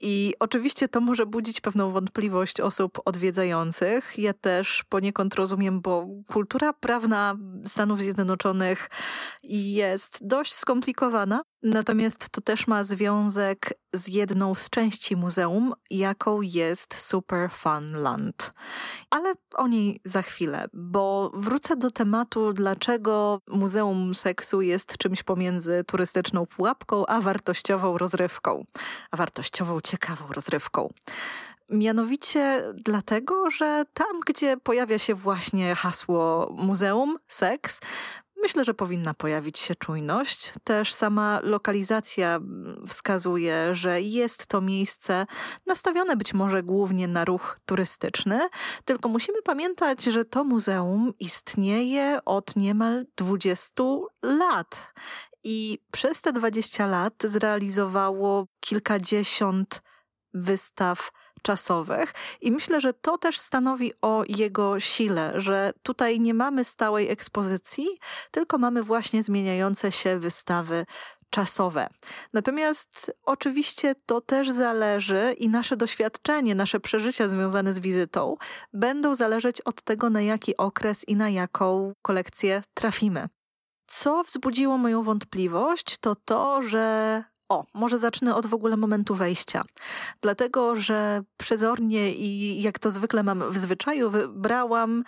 I 0.00 0.34
oczywiście 0.38 0.88
to 0.88 1.00
może 1.00 1.26
budzić 1.26 1.60
pewną 1.60 1.90
wątpliwość 1.90 2.60
osób 2.60 3.00
odwiedzających. 3.04 4.18
Ja 4.18 4.32
też 4.32 4.84
poniekąd 4.88 5.34
rozumiem, 5.34 5.80
bo 5.80 6.06
kultura 6.28 6.72
prawna 6.72 7.36
Stanów 7.66 8.00
Zjednoczonych 8.00 8.90
jest 9.42 10.18
dość 10.20 10.54
skomplikowana, 10.54 11.42
natomiast 11.62 12.28
to 12.30 12.40
też 12.40 12.66
ma 12.66 12.84
związek 12.84 13.72
z 13.92 14.08
jedną 14.08 14.54
z 14.54 14.70
części 14.70 15.16
muzeum, 15.16 15.74
jaką 15.90 16.40
jest 16.40 16.94
Super 16.94 17.50
Fun 17.50 17.92
Land. 17.92 18.52
Ale 19.10 19.34
o 19.54 19.68
niej 19.68 20.00
za 20.04 20.22
chwilę, 20.22 20.66
bo 20.72 21.30
wrócę 21.34 21.76
do 21.76 21.90
tematu, 21.90 22.52
dlaczego 22.52 23.40
Muzeum 23.48 24.14
Seksu 24.14 24.62
jest 24.62 24.98
czymś 24.98 25.22
pomiędzy 25.22 25.84
turystyczną 25.86 26.46
pułapką 26.46 27.06
a 27.06 27.20
wartościową 27.20 27.98
rozrywką, 27.98 28.64
a 29.10 29.16
wartościową, 29.16 29.80
ciekawą 29.80 30.24
rozrywką. 30.32 30.88
Mianowicie 31.70 32.64
dlatego, 32.74 33.50
że 33.50 33.84
tam, 33.94 34.20
gdzie 34.26 34.56
pojawia 34.56 34.98
się 34.98 35.14
właśnie 35.14 35.74
hasło 35.74 36.54
muzeum, 36.58 37.18
seks, 37.28 37.80
Myślę, 38.42 38.64
że 38.64 38.74
powinna 38.74 39.14
pojawić 39.14 39.58
się 39.58 39.74
czujność. 39.74 40.52
Też 40.64 40.94
sama 40.94 41.40
lokalizacja 41.42 42.40
wskazuje, 42.88 43.74
że 43.74 44.00
jest 44.00 44.46
to 44.46 44.60
miejsce 44.60 45.26
nastawione 45.66 46.16
być 46.16 46.34
może 46.34 46.62
głównie 46.62 47.08
na 47.08 47.24
ruch 47.24 47.58
turystyczny, 47.66 48.48
tylko 48.84 49.08
musimy 49.08 49.42
pamiętać, 49.42 50.04
że 50.04 50.24
to 50.24 50.44
muzeum 50.44 51.12
istnieje 51.18 52.18
od 52.24 52.56
niemal 52.56 53.06
20 53.16 53.82
lat. 54.22 54.92
I 55.44 55.78
przez 55.92 56.20
te 56.20 56.32
20 56.32 56.86
lat 56.86 57.14
zrealizowało 57.24 58.46
kilkadziesiąt 58.60 59.82
wystaw 60.34 61.10
czasowych 61.42 62.14
i 62.40 62.52
myślę, 62.52 62.80
że 62.80 62.92
to 62.92 63.18
też 63.18 63.38
stanowi 63.38 63.92
o 64.02 64.24
jego 64.28 64.80
sile, 64.80 65.32
że 65.34 65.72
tutaj 65.82 66.20
nie 66.20 66.34
mamy 66.34 66.64
stałej 66.64 67.08
ekspozycji, 67.10 67.86
tylko 68.30 68.58
mamy 68.58 68.82
właśnie 68.82 69.22
zmieniające 69.22 69.92
się 69.92 70.18
wystawy 70.18 70.86
czasowe. 71.30 71.88
Natomiast 72.32 73.12
oczywiście 73.24 73.94
to 74.06 74.20
też 74.20 74.50
zależy 74.50 75.34
i 75.38 75.48
nasze 75.48 75.76
doświadczenie, 75.76 76.54
nasze 76.54 76.80
przeżycia 76.80 77.28
związane 77.28 77.74
z 77.74 77.80
wizytą 77.80 78.36
będą 78.72 79.14
zależeć 79.14 79.60
od 79.60 79.82
tego, 79.82 80.10
na 80.10 80.22
jaki 80.22 80.56
okres 80.56 81.04
i 81.08 81.16
na 81.16 81.30
jaką 81.30 81.92
kolekcję 82.02 82.62
trafimy. 82.74 83.28
Co 83.86 84.24
wzbudziło 84.24 84.78
moją 84.78 85.02
wątpliwość, 85.02 85.98
to 85.98 86.14
to, 86.14 86.62
że 86.62 87.24
O, 87.50 87.64
może 87.74 87.98
zacznę 87.98 88.34
od 88.34 88.46
w 88.46 88.54
ogóle 88.54 88.76
momentu 88.76 89.14
wejścia. 89.14 89.62
Dlatego, 90.20 90.76
że 90.76 91.22
przezornie 91.36 92.14
i 92.14 92.62
jak 92.62 92.78
to 92.78 92.90
zwykle 92.90 93.22
mam 93.22 93.52
w 93.52 93.58
zwyczaju, 93.58 94.10
wybrałam 94.10 95.04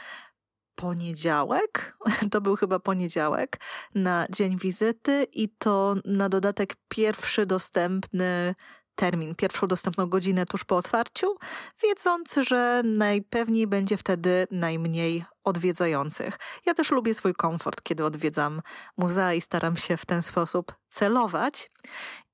poniedziałek, 0.75 1.97
to 2.33 2.41
był 2.41 2.57
chyba 2.57 2.79
poniedziałek, 2.79 3.61
na 3.95 4.27
dzień 4.31 4.59
wizyty 4.59 5.27
i 5.33 5.49
to 5.49 5.95
na 6.05 6.29
dodatek 6.29 6.75
pierwszy 6.89 7.47
dostępny 7.47 8.55
termin, 8.95 9.35
pierwszą 9.35 9.67
dostępną 9.67 10.07
godzinę 10.07 10.47
tuż 10.47 10.65
po 10.65 10.77
otwarciu, 10.77 11.37
wiedząc, 11.83 12.35
że 12.35 12.83
najpewniej 12.85 13.67
będzie 13.67 13.97
wtedy 13.97 14.47
najmniej 14.51 15.25
odwiedzających. 15.45 16.39
Ja 16.67 16.75
też 16.75 16.91
lubię 16.91 17.15
swój 17.15 17.35
komfort, 17.35 17.83
kiedy 17.83 18.05
odwiedzam 18.05 18.63
muzea 18.97 19.35
i 19.35 19.41
staram 19.41 19.77
się 19.77 19.97
w 19.97 20.07
ten 20.07 20.23
sposób 20.23 20.75
celować. 20.89 21.71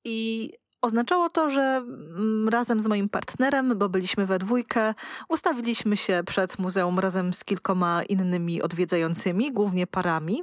I 0.05 0.51
Oznaczało 0.83 1.31
to, 1.31 1.51
że 1.51 1.61
mm, 1.61 2.49
razem 2.49 2.81
z 2.81 2.87
moim 2.87 3.09
partnerem, 3.09 3.79
bo 3.79 3.89
byliśmy 3.89 4.27
we 4.27 4.39
dwójkę, 4.39 4.95
ustawiliśmy 5.29 5.97
się 5.97 6.23
przed 6.27 6.59
muzeum 6.59 6.99
razem 6.99 7.35
z 7.35 7.45
kilkoma 7.45 8.03
innymi 8.03 8.63
odwiedzającymi, 8.63 9.53
głównie 9.53 9.87
parami. 9.87 10.43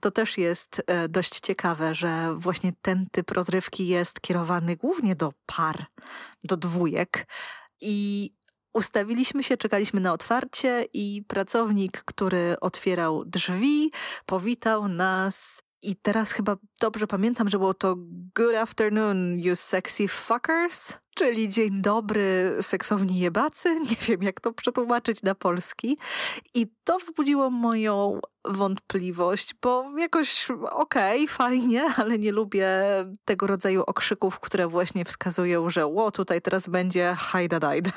To 0.00 0.10
też 0.10 0.38
jest 0.38 0.82
e, 0.86 1.08
dość 1.08 1.40
ciekawe, 1.40 1.94
że 1.94 2.34
właśnie 2.36 2.72
ten 2.82 3.06
typ 3.12 3.30
rozrywki 3.30 3.86
jest 3.86 4.20
kierowany 4.20 4.76
głównie 4.76 5.16
do 5.16 5.32
par, 5.46 5.86
do 6.44 6.56
dwójek. 6.56 7.26
I 7.80 8.30
Ustawiliśmy 8.72 9.42
się, 9.42 9.56
czekaliśmy 9.56 10.00
na 10.00 10.12
otwarcie 10.12 10.86
i 10.92 11.22
pracownik, 11.28 12.02
który 12.04 12.56
otwierał 12.60 13.24
drzwi, 13.24 13.90
powitał 14.26 14.88
nas 14.88 15.62
i 15.82 15.96
teraz 15.96 16.32
chyba 16.32 16.56
dobrze 16.80 17.06
pamiętam, 17.06 17.48
że 17.48 17.58
było 17.58 17.74
to 17.74 17.96
Good 18.34 18.54
afternoon, 18.54 19.38
you 19.38 19.56
sexy 19.56 20.08
fuckers, 20.08 20.92
czyli 21.14 21.48
dzień 21.48 21.82
dobry, 21.82 22.56
seksowni 22.60 23.18
jebacy. 23.18 23.80
Nie 23.90 23.96
wiem, 24.08 24.22
jak 24.22 24.40
to 24.40 24.52
przetłumaczyć 24.52 25.22
na 25.22 25.34
polski. 25.34 25.98
I 26.54 26.66
to 26.84 26.98
wzbudziło 26.98 27.50
moją 27.50 28.20
wątpliwość, 28.44 29.54
bo 29.62 29.98
jakoś 29.98 30.50
okej, 30.70 31.24
okay, 31.24 31.34
fajnie, 31.34 31.84
ale 31.96 32.18
nie 32.18 32.32
lubię 32.32 32.68
tego 33.24 33.46
rodzaju 33.46 33.82
okrzyków, 33.82 34.40
które 34.40 34.68
właśnie 34.68 35.04
wskazują, 35.04 35.70
że 35.70 35.86
ło, 35.86 36.10
tutaj 36.10 36.42
teraz 36.42 36.68
będzie 36.68 37.14
hajda 37.18 37.60
dajda. 37.60 37.92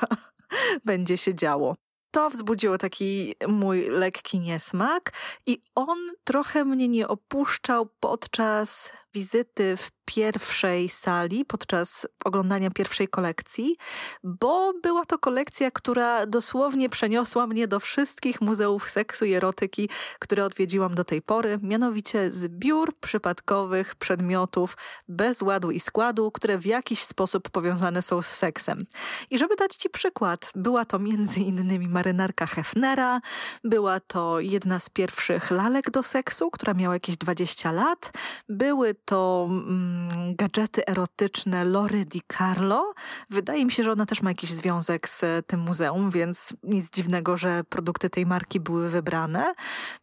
będzie 0.84 1.18
się 1.18 1.34
działo 1.34 1.76
to 2.12 2.30
wzbudziło 2.30 2.78
taki 2.78 3.34
mój 3.48 3.88
lekki 3.88 4.40
niesmak 4.40 5.12
i 5.46 5.62
on 5.74 5.98
trochę 6.24 6.64
mnie 6.64 6.88
nie 6.88 7.08
opuszczał 7.08 7.88
podczas 8.00 8.92
wizyty 9.14 9.76
w 9.76 9.90
pierwszej 10.14 10.88
sali 10.88 11.44
podczas 11.44 12.06
oglądania 12.24 12.70
pierwszej 12.70 13.08
kolekcji, 13.08 13.76
bo 14.24 14.72
była 14.82 15.06
to 15.06 15.18
kolekcja, 15.18 15.70
która 15.70 16.26
dosłownie 16.26 16.88
przeniosła 16.88 17.46
mnie 17.46 17.68
do 17.68 17.80
wszystkich 17.80 18.40
muzeów 18.40 18.90
seksu 18.90 19.24
i 19.24 19.32
erotyki, 19.32 19.88
które 20.18 20.44
odwiedziłam 20.44 20.94
do 20.94 21.04
tej 21.04 21.22
pory, 21.22 21.58
mianowicie 21.62 22.30
zbiór 22.30 22.94
przypadkowych 23.00 23.94
przedmiotów 23.94 24.76
bez 25.08 25.42
ładu 25.42 25.70
i 25.70 25.80
składu, 25.80 26.30
które 26.30 26.58
w 26.58 26.66
jakiś 26.66 27.02
sposób 27.02 27.50
powiązane 27.50 28.02
są 28.02 28.22
z 28.22 28.26
seksem. 28.26 28.86
I 29.30 29.38
żeby 29.38 29.56
dać 29.56 29.76
Ci 29.76 29.90
przykład, 29.90 30.50
była 30.54 30.84
to 30.84 30.98
między 30.98 31.40
innymi 31.40 31.88
marynarka 31.88 32.46
Hefnera, 32.46 33.20
była 33.64 34.00
to 34.00 34.40
jedna 34.40 34.78
z 34.78 34.90
pierwszych 34.90 35.50
lalek 35.50 35.90
do 35.90 36.02
seksu, 36.02 36.50
która 36.50 36.74
miała 36.74 36.94
jakieś 36.94 37.16
20 37.16 37.72
lat, 37.72 38.12
były 38.48 38.94
to 39.04 39.48
mm, 39.50 40.01
gadżety 40.34 40.86
erotyczne 40.86 41.64
Lory 41.64 42.04
Di 42.04 42.22
Carlo. 42.38 42.94
Wydaje 43.30 43.64
mi 43.64 43.72
się, 43.72 43.84
że 43.84 43.92
ona 43.92 44.06
też 44.06 44.22
ma 44.22 44.30
jakiś 44.30 44.50
związek 44.50 45.08
z 45.08 45.46
tym 45.46 45.60
muzeum, 45.60 46.10
więc 46.10 46.54
nic 46.62 46.90
dziwnego, 46.90 47.36
że 47.36 47.64
produkty 47.64 48.10
tej 48.10 48.26
marki 48.26 48.60
były 48.60 48.90
wybrane. 48.90 49.54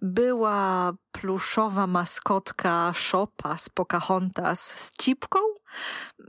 Była 0.01 0.93
pluszowa 1.11 1.87
maskotka 1.87 2.93
Shopa 2.95 3.57
z 3.57 3.69
Pocahontas 3.69 4.61
z 4.61 4.91
cipką, 4.91 5.39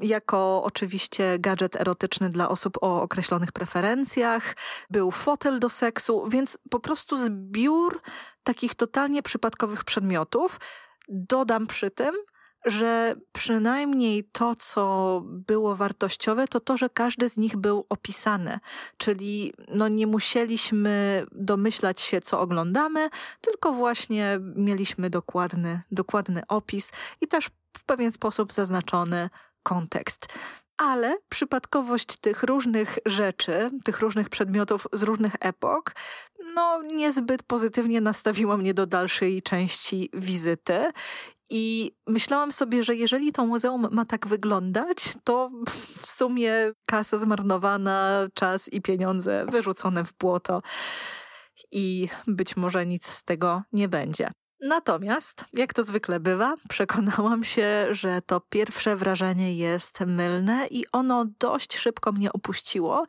jako 0.01 0.63
oczywiście 0.65 1.39
gadżet 1.39 1.77
erotyczny 1.77 2.31
dla 2.31 2.49
osób 2.49 2.79
o 2.81 3.03
określonych 3.03 3.53
preferencjach. 3.53 4.57
Był 4.91 5.11
fotel 5.11 5.61
do 5.61 5.71
seksu, 5.71 6.29
więc 6.29 6.59
po 6.71 6.81
prostu 6.81 7.17
zbiór 7.17 8.01
takich 8.43 8.75
totalnie 8.75 9.23
przypadkowych 9.23 9.85
przedmiotów. 9.85 10.61
Dodam 11.09 11.67
przy 11.67 11.91
tym, 11.91 12.15
że 12.65 13.15
przynajmniej 13.33 14.25
to, 14.25 14.57
co 14.57 15.23
było 15.25 15.77
wartościowe, 15.77 16.49
to 16.49 16.61
to, 16.61 16.77
że 16.77 16.89
każdy 16.91 17.29
z 17.29 17.37
nich 17.37 17.57
był 17.57 17.87
opisany. 17.89 18.59
Czyli 18.97 19.53
no, 19.69 19.89
nie 19.89 20.07
musieliśmy 20.07 21.27
domyślać 21.33 22.01
się, 22.01 22.21
co 22.21 22.41
oglądamy, 22.41 23.09
tylko 23.41 23.73
właśnie 23.73 24.39
mieliśmy 24.57 25.11
dokładny, 25.11 25.83
dokładny 25.91 26.43
opis 26.49 26.93
i 27.21 27.29
też 27.29 27.51
w 27.77 27.85
pewien 27.85 28.13
sposób 28.13 28.53
zaznaczony 28.53 29.31
kontekst 29.63 30.27
ale 30.81 31.19
przypadkowość 31.29 32.17
tych 32.17 32.43
różnych 32.43 32.99
rzeczy, 33.07 33.71
tych 33.85 34.01
różnych 34.01 34.29
przedmiotów 34.29 34.87
z 34.93 35.03
różnych 35.03 35.33
epok, 35.41 35.95
no 36.55 36.83
niezbyt 36.83 37.43
pozytywnie 37.43 38.01
nastawiła 38.01 38.57
mnie 38.57 38.75
do 38.75 38.87
dalszej 38.87 39.43
części 39.43 40.11
wizyty. 40.13 40.91
I 41.51 41.93
myślałam 42.07 42.53
sobie, 42.53 42.85
że 42.85 42.95
jeżeli 42.95 43.33
to 43.33 43.47
muzeum 43.47 43.89
ma 43.93 44.05
tak 44.05 44.27
wyglądać, 44.27 44.97
to 45.25 45.51
w 45.99 46.07
sumie 46.07 46.73
kasa 46.87 47.19
zmarnowana, 47.19 48.29
czas 48.35 48.73
i 48.73 48.83
pieniądze 48.83 49.47
wyrzucone 49.51 50.05
w 50.05 50.13
błoto 50.13 50.63
i 51.73 52.09
być 52.27 52.57
może 52.57 52.87
nic 52.87 53.07
z 53.07 53.25
tego 53.25 53.63
nie 53.73 53.89
będzie. 53.89 54.31
Natomiast, 54.63 55.45
jak 55.53 55.75
to 55.75 55.85
zwykle 55.85 56.21
bywa, 56.21 56.55
przekonałam 56.69 57.45
się, 57.45 57.87
że 57.91 58.23
to 58.23 58.41
pierwsze 58.41 58.97
wrażenie 58.97 59.55
jest 59.55 60.01
mylne 60.01 60.67
i 60.71 60.85
ono 60.93 61.25
dość 61.39 61.79
szybko 61.79 62.13
mnie 62.13 62.33
opuściło, 62.33 63.07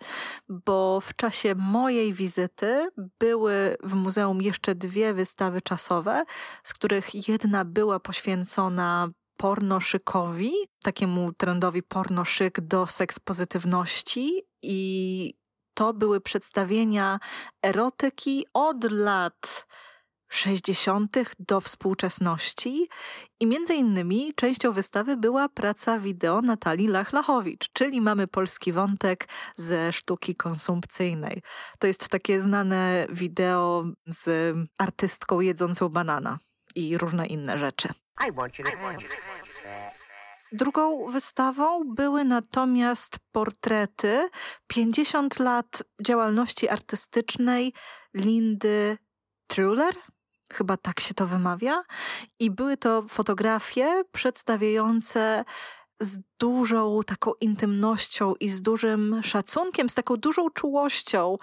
bo 0.50 1.02
w 1.02 1.16
czasie 1.16 1.56
mojej 1.56 2.14
wizyty 2.14 2.90
były 3.20 3.76
w 3.84 3.94
muzeum 3.94 4.42
jeszcze 4.42 4.76
dwie 4.76 5.14
wystawy 5.14 5.62
czasowe, 5.62 6.24
z 6.64 6.74
których 6.74 7.28
jedna 7.30 7.66
była 7.66 8.00
poświęcona 8.00 9.10
pornoszykowi, 9.38 10.52
takiemu 10.84 11.34
trendowi 11.34 11.84
pornoszyk 11.84 12.62
do 12.62 12.88
sekspozytywności 12.88 14.42
i 14.62 15.34
to 15.74 15.94
były 15.94 16.22
przedstawienia 16.22 17.20
erotyki 17.66 18.46
od 18.54 18.92
lat 18.92 19.66
60. 20.32 21.18
do 21.40 21.62
współczesności 21.62 22.88
i 23.40 23.48
między 23.48 23.76
innymi 23.76 24.34
częścią 24.36 24.72
wystawy 24.72 25.18
była 25.18 25.50
praca 25.50 26.00
wideo 26.00 26.42
Natalii 26.42 26.88
Lachlachowicz, 26.88 27.70
czyli 27.74 28.02
mamy 28.02 28.28
polski 28.28 28.74
wątek 28.74 29.28
ze 29.56 29.94
sztuki 29.94 30.36
konsumpcyjnej. 30.36 31.42
To 31.80 31.88
jest 31.88 32.10
takie 32.10 32.42
znane 32.42 33.08
wideo 33.10 33.86
z 34.08 34.56
artystką 34.78 35.40
jedzącą 35.40 35.90
banana 35.90 36.40
i 36.76 36.98
różne 36.98 37.28
inne 37.28 37.60
rzeczy. 37.60 37.90
Drugą 40.52 41.12
wystawą 41.12 41.94
były 41.96 42.24
natomiast 42.24 43.18
portrety 43.32 44.30
50 44.68 45.40
lat 45.40 45.84
działalności 46.02 46.70
artystycznej 46.70 47.74
Lindy 48.14 48.98
Truller, 49.48 49.96
chyba 50.54 50.78
tak 50.78 51.00
się 51.00 51.14
to 51.14 51.28
wymawia. 51.28 51.84
I 52.40 52.52
były 52.52 52.78
to 52.78 53.04
fotografie 53.08 54.04
przedstawiające 54.12 55.46
z 56.02 56.20
dużą 56.40 57.00
taką 57.06 57.32
intymnością 57.42 58.34
i 58.40 58.50
z 58.50 58.62
dużym 58.62 59.22
szacunkiem, 59.24 59.90
z 59.90 59.94
taką 59.94 60.18
dużą 60.18 60.50
czułością 60.50 61.38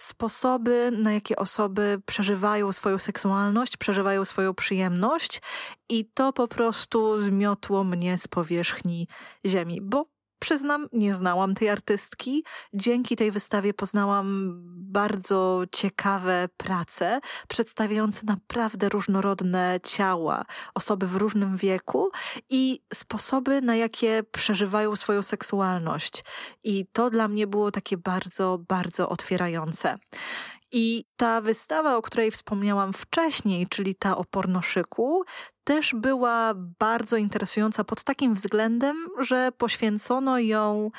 sposoby, 0.00 0.90
na 0.92 1.12
jakie 1.12 1.36
osoby 1.36 2.02
przeżywają 2.06 2.72
swoją 2.72 2.98
seksualność, 2.98 3.76
przeżywają 3.76 4.24
swoją 4.24 4.54
przyjemność 4.54 5.42
i 5.88 6.04
to 6.14 6.32
po 6.32 6.48
prostu 6.48 7.18
zmiotło 7.18 7.84
mnie 7.84 8.18
z 8.18 8.28
powierzchni 8.28 9.08
ziemi, 9.46 9.80
bo 9.82 10.15
Przyznam, 10.38 10.88
nie 10.92 11.14
znałam 11.14 11.54
tej 11.54 11.68
artystki. 11.68 12.44
Dzięki 12.74 13.16
tej 13.16 13.30
wystawie 13.30 13.74
poznałam 13.74 14.52
bardzo 14.76 15.62
ciekawe 15.72 16.48
prace, 16.56 17.20
przedstawiające 17.48 18.20
naprawdę 18.26 18.88
różnorodne 18.88 19.80
ciała, 19.84 20.44
osoby 20.74 21.06
w 21.06 21.16
różnym 21.16 21.56
wieku 21.56 22.10
i 22.50 22.80
sposoby, 22.94 23.62
na 23.62 23.76
jakie 23.76 24.22
przeżywają 24.32 24.96
swoją 24.96 25.22
seksualność. 25.22 26.24
I 26.64 26.86
to 26.92 27.10
dla 27.10 27.28
mnie 27.28 27.46
było 27.46 27.70
takie 27.70 27.96
bardzo, 27.96 28.58
bardzo 28.68 29.08
otwierające. 29.08 29.96
I 30.72 31.04
ta 31.16 31.40
wystawa, 31.40 31.96
o 31.96 32.02
której 32.02 32.30
wspomniałam 32.30 32.92
wcześniej, 32.92 33.66
czyli 33.68 33.94
ta 33.94 34.16
o 34.16 34.24
pornoszyku, 34.24 35.24
też 35.66 35.94
była 35.94 36.54
bardzo 36.78 37.16
interesująca 37.16 37.84
pod 37.84 38.04
takim 38.04 38.34
względem, 38.34 38.96
że 39.18 39.52
poświęcono 39.58 40.38
ją 40.38 40.90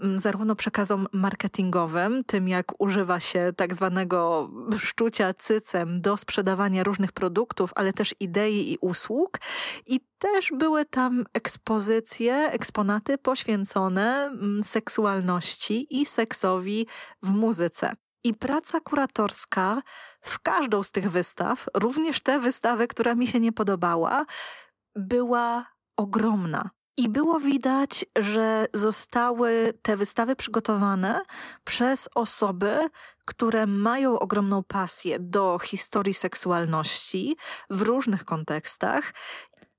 mm, 0.00 0.18
zarówno 0.18 0.56
przekazom 0.56 1.06
marketingowym, 1.12 2.24
tym 2.24 2.48
jak 2.48 2.80
używa 2.80 3.20
się 3.20 3.52
tak 3.56 3.74
zwanego 3.74 4.50
szczucia 4.78 5.34
cycem 5.34 6.00
do 6.00 6.16
sprzedawania 6.16 6.82
różnych 6.82 7.12
produktów, 7.12 7.70
ale 7.74 7.92
też 7.92 8.14
idei 8.20 8.72
i 8.72 8.78
usług. 8.80 9.38
I 9.86 10.00
też 10.18 10.52
były 10.58 10.84
tam 10.84 11.24
ekspozycje, 11.32 12.34
eksponaty 12.34 13.18
poświęcone 13.18 14.24
mm, 14.24 14.62
seksualności 14.62 16.00
i 16.00 16.06
seksowi 16.06 16.86
w 17.22 17.30
muzyce. 17.30 17.92
I 18.26 18.34
praca 18.34 18.80
kuratorska 18.80 19.82
w 20.20 20.38
każdą 20.38 20.82
z 20.82 20.90
tych 20.90 21.10
wystaw, 21.10 21.66
również 21.74 22.20
tę 22.20 22.38
wystawę, 22.38 22.86
która 22.86 23.14
mi 23.14 23.26
się 23.26 23.40
nie 23.40 23.52
podobała, 23.52 24.26
była 24.96 25.66
ogromna. 25.96 26.70
I 26.96 27.08
było 27.08 27.40
widać, 27.40 28.04
że 28.18 28.66
zostały 28.74 29.74
te 29.82 29.96
wystawy 29.96 30.36
przygotowane 30.36 31.22
przez 31.64 32.08
osoby, 32.14 32.88
które 33.24 33.66
mają 33.66 34.18
ogromną 34.18 34.62
pasję 34.62 35.18
do 35.20 35.58
historii 35.58 36.14
seksualności 36.14 37.36
w 37.70 37.82
różnych 37.82 38.24
kontekstach 38.24 39.12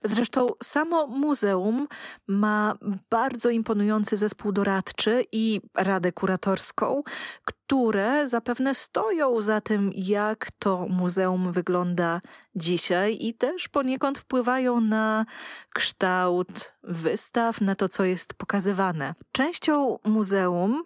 Zresztą 0.03 0.47
samo 0.63 1.07
muzeum 1.07 1.87
ma 2.27 2.77
bardzo 3.09 3.49
imponujący 3.49 4.17
zespół 4.17 4.51
doradczy 4.51 5.25
i 5.31 5.61
radę 5.75 6.11
kuratorską, 6.11 7.03
które 7.45 8.27
zapewne 8.27 8.75
stoją 8.75 9.41
za 9.41 9.61
tym, 9.61 9.91
jak 9.95 10.51
to 10.59 10.85
muzeum 10.89 11.51
wygląda 11.51 12.21
dzisiaj 12.55 13.17
i 13.21 13.33
też 13.33 13.67
poniekąd 13.67 14.17
wpływają 14.17 14.81
na 14.81 15.25
kształt 15.73 16.73
wystaw, 16.83 17.61
na 17.61 17.75
to, 17.75 17.89
co 17.89 18.03
jest 18.03 18.33
pokazywane. 18.33 19.13
Częścią 19.31 19.97
muzeum 20.05 20.83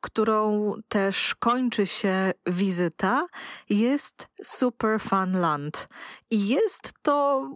którą 0.00 0.72
też 0.88 1.34
kończy 1.34 1.86
się 1.86 2.32
wizyta, 2.46 3.26
jest 3.68 4.28
Super 4.42 5.00
Fun 5.00 5.40
Land. 5.40 5.88
I 6.30 6.48
jest 6.48 6.92
to 7.02 7.46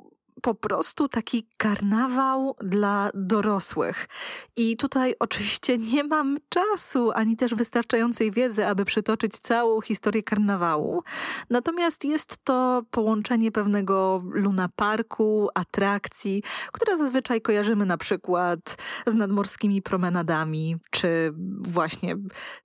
po 0.43 0.55
prostu 0.55 1.09
taki 1.09 1.49
karnawał 1.57 2.57
dla 2.61 3.11
dorosłych. 3.15 4.09
I 4.57 4.77
tutaj 4.77 5.15
oczywiście 5.19 5.79
nie 5.95 6.05
mam 6.05 6.39
czasu 6.49 7.11
ani 7.15 7.37
też 7.37 7.55
wystarczającej 7.55 8.33
wiedzy, 8.33 8.67
aby 8.67 8.85
przytoczyć 8.85 9.39
całą 9.39 9.81
historię 9.81 10.23
karnawału. 10.23 11.03
Natomiast 11.51 12.05
jest 12.05 12.45
to 12.45 12.83
połączenie 12.91 13.53
pewnego 13.53 14.23
lunaparku, 14.25 15.49
atrakcji, 15.55 16.43
które 16.73 16.99
zazwyczaj 16.99 17.41
kojarzymy 17.41 17.87
na 17.87 17.97
przykład 17.97 18.77
z 19.07 19.15
nadmorskimi 19.15 19.83
promenadami, 19.83 20.77
czy 20.91 21.35
właśnie 21.61 22.17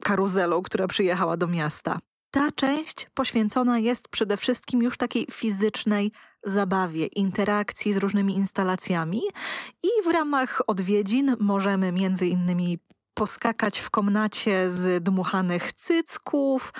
karuzelą, 0.03 0.61
która 0.61 0.87
przyjechała 0.87 1.37
do 1.37 1.47
miasta. 1.47 1.99
Ta 2.31 2.51
część 2.51 3.09
poświęcona 3.13 3.79
jest 3.79 4.07
przede 4.07 4.37
wszystkim 4.37 4.81
już 4.81 4.97
takiej 4.97 5.27
fizycznej 5.31 6.11
zabawie, 6.43 7.05
interakcji 7.05 7.93
z 7.93 7.97
różnymi 7.97 8.35
instalacjami 8.35 9.21
i 9.83 10.03
w 10.03 10.07
ramach 10.07 10.61
odwiedzin 10.67 11.35
możemy 11.39 11.91
między 11.91 12.27
innymi 12.27 12.79
poskakać 13.13 13.79
w 13.79 13.89
komnacie 13.89 14.69
z 14.69 15.03
dmuchanych 15.03 15.73
cycków, 15.73 16.73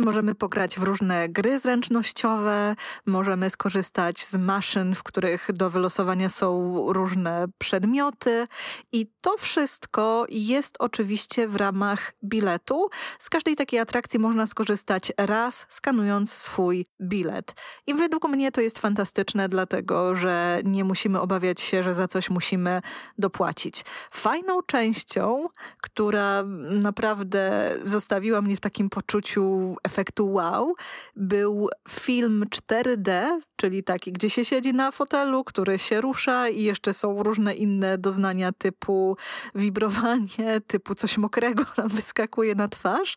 Możemy 0.00 0.34
pograć 0.34 0.78
w 0.78 0.82
różne 0.82 1.28
gry 1.28 1.58
zręcznościowe, 1.58 2.76
możemy 3.06 3.50
skorzystać 3.50 4.24
z 4.24 4.34
maszyn, 4.34 4.94
w 4.94 5.02
których 5.02 5.48
do 5.52 5.70
wylosowania 5.70 6.28
są 6.28 6.84
różne 6.92 7.46
przedmioty 7.58 8.46
i 8.92 9.06
to 9.20 9.36
wszystko 9.38 10.26
jest 10.28 10.76
oczywiście 10.78 11.48
w 11.48 11.56
ramach 11.56 12.12
biletu. 12.24 12.88
Z 13.18 13.30
każdej 13.30 13.56
takiej 13.56 13.80
atrakcji 13.80 14.18
można 14.18 14.46
skorzystać 14.46 15.12
raz, 15.18 15.66
skanując 15.68 16.32
swój 16.32 16.86
bilet. 17.02 17.54
I 17.86 17.94
według 17.94 18.28
mnie 18.28 18.52
to 18.52 18.60
jest 18.60 18.78
fantastyczne, 18.78 19.48
dlatego 19.48 20.14
że 20.16 20.60
nie 20.64 20.84
musimy 20.84 21.20
obawiać 21.20 21.60
się, 21.60 21.82
że 21.82 21.94
za 21.94 22.08
coś 22.08 22.30
musimy 22.30 22.82
dopłacić. 23.18 23.84
Fajną 24.10 24.62
częścią, 24.62 25.48
która 25.80 26.42
naprawdę 26.70 27.74
zostawiła 27.84 28.40
mnie 28.40 28.56
w 28.56 28.60
takim 28.60 28.90
poczuciu 28.90 29.76
efektu 29.90 30.32
wow, 30.32 30.74
był 31.16 31.68
film 31.88 32.44
4D, 32.50 33.38
czyli 33.56 33.84
taki, 33.84 34.12
gdzie 34.12 34.30
się 34.30 34.44
siedzi 34.44 34.72
na 34.72 34.90
fotelu, 34.90 35.44
który 35.44 35.78
się 35.78 36.00
rusza 36.00 36.48
i 36.48 36.62
jeszcze 36.62 36.94
są 36.94 37.22
różne 37.22 37.54
inne 37.54 37.98
doznania 37.98 38.52
typu 38.52 39.16
wibrowanie, 39.54 40.60
typu 40.66 40.94
coś 40.94 41.18
mokrego 41.18 41.64
nam 41.78 41.88
wyskakuje 41.88 42.54
na 42.54 42.68
twarz. 42.68 43.16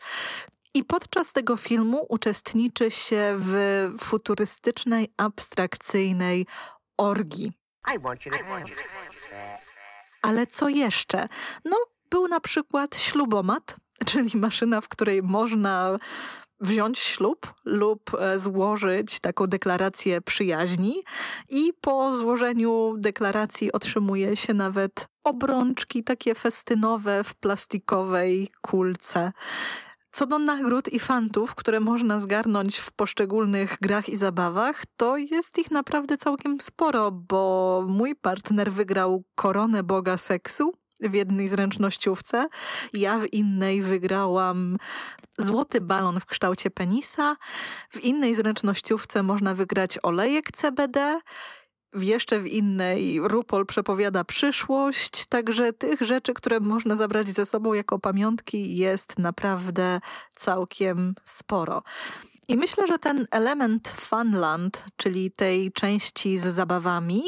I 0.73 0.83
podczas 0.83 1.33
tego 1.33 1.57
filmu 1.57 2.05
uczestniczy 2.09 2.91
się 2.91 3.35
w 3.37 3.53
futurystycznej, 3.99 5.13
abstrakcyjnej 5.17 6.45
orgii. 6.97 7.51
Ale 10.21 10.47
co 10.47 10.69
jeszcze? 10.69 11.27
No, 11.65 11.77
był 12.09 12.27
na 12.27 12.39
przykład 12.39 12.95
ślubomat, 12.95 13.75
czyli 14.09 14.37
maszyna, 14.37 14.81
w 14.81 14.87
której 14.87 15.23
można 15.23 15.99
wziąć 16.63 16.99
ślub 16.99 17.53
lub 17.65 18.11
e, 18.19 18.39
złożyć 18.39 19.19
taką 19.19 19.47
deklarację 19.47 20.21
przyjaźni 20.21 21.03
i 21.49 21.73
po 21.81 22.15
złożeniu 22.15 22.95
deklaracji 22.97 23.71
otrzymuje 23.71 24.35
się 24.35 24.53
nawet 24.53 25.07
obrączki 25.23 26.03
takie 26.03 26.35
festynowe 26.35 27.23
w 27.23 27.35
plastikowej 27.35 28.49
kulce. 28.61 29.31
Co 30.11 30.25
do 30.25 30.39
nagród 30.39 30.93
i 30.93 30.99
fantów, 30.99 31.55
które 31.55 31.79
można 31.79 32.19
zgarnąć 32.19 32.77
w 32.77 32.91
poszczególnych 32.91 33.77
grach 33.81 34.09
i 34.09 34.15
zabawach, 34.15 34.83
to 34.97 35.17
jest 35.17 35.57
ich 35.57 35.71
naprawdę 35.71 36.17
całkiem 36.17 36.61
sporo, 36.61 37.11
bo 37.11 37.83
mój 37.87 38.15
partner 38.15 38.71
wygrał 38.71 39.23
koronę 39.35 39.83
Boga 39.83 40.17
Seksu 40.17 40.71
w 41.09 41.13
jednej 41.13 41.49
zręcznościówce. 41.49 42.47
Ja 42.93 43.19
w 43.19 43.33
innej 43.33 43.81
wygrałam 43.81 44.77
złoty 45.39 45.81
balon 45.81 46.19
w 46.19 46.25
kształcie 46.25 46.71
penisa. 46.71 47.35
W 47.89 47.99
innej 47.99 48.35
zręcznościówce 48.35 49.23
można 49.23 49.55
wygrać 49.55 49.99
olejek 50.03 50.51
CBD. 50.51 51.19
W 51.93 52.03
jeszcze 52.03 52.39
w 52.39 52.47
innej 52.47 53.19
Rupol 53.23 53.65
przepowiada 53.65 54.23
przyszłość, 54.23 55.25
także 55.25 55.73
tych 55.73 56.01
rzeczy, 56.01 56.33
które 56.33 56.59
można 56.59 56.95
zabrać 56.95 57.29
ze 57.29 57.45
sobą 57.45 57.73
jako 57.73 57.99
pamiątki 57.99 58.77
jest 58.77 59.19
naprawdę 59.19 59.99
całkiem 60.35 61.15
sporo. 61.23 61.83
I 62.47 62.57
myślę, 62.57 62.87
że 62.87 62.99
ten 62.99 63.27
element 63.31 63.87
Funland, 63.87 64.85
czyli 64.97 65.31
tej 65.31 65.71
części 65.71 66.37
z 66.37 66.43
zabawami, 66.43 67.23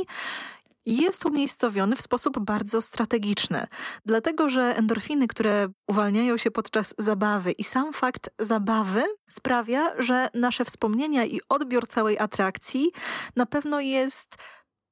jest 0.86 1.26
umiejscowiony 1.26 1.95
w 1.95 2.02
sposób 2.02 2.39
bardzo 2.39 2.82
strategiczny, 2.82 3.67
dlatego 4.06 4.50
że 4.50 4.62
endorfiny, 4.62 5.28
które 5.28 5.67
uwalniają 5.88 6.38
się 6.38 6.52
podczas 6.52 6.95
zabawy 6.98 7.52
i 7.52 7.63
sam 7.63 7.93
fakt 7.93 8.30
zabawy 8.39 9.04
sprawia, 9.30 9.93
że 9.98 10.30
nasze 10.34 10.65
wspomnienia 10.65 11.26
i 11.26 11.39
odbiór 11.50 11.88
całej 11.88 12.19
atrakcji 12.19 12.91
na 13.36 13.45
pewno 13.45 13.80
jest 13.80 14.36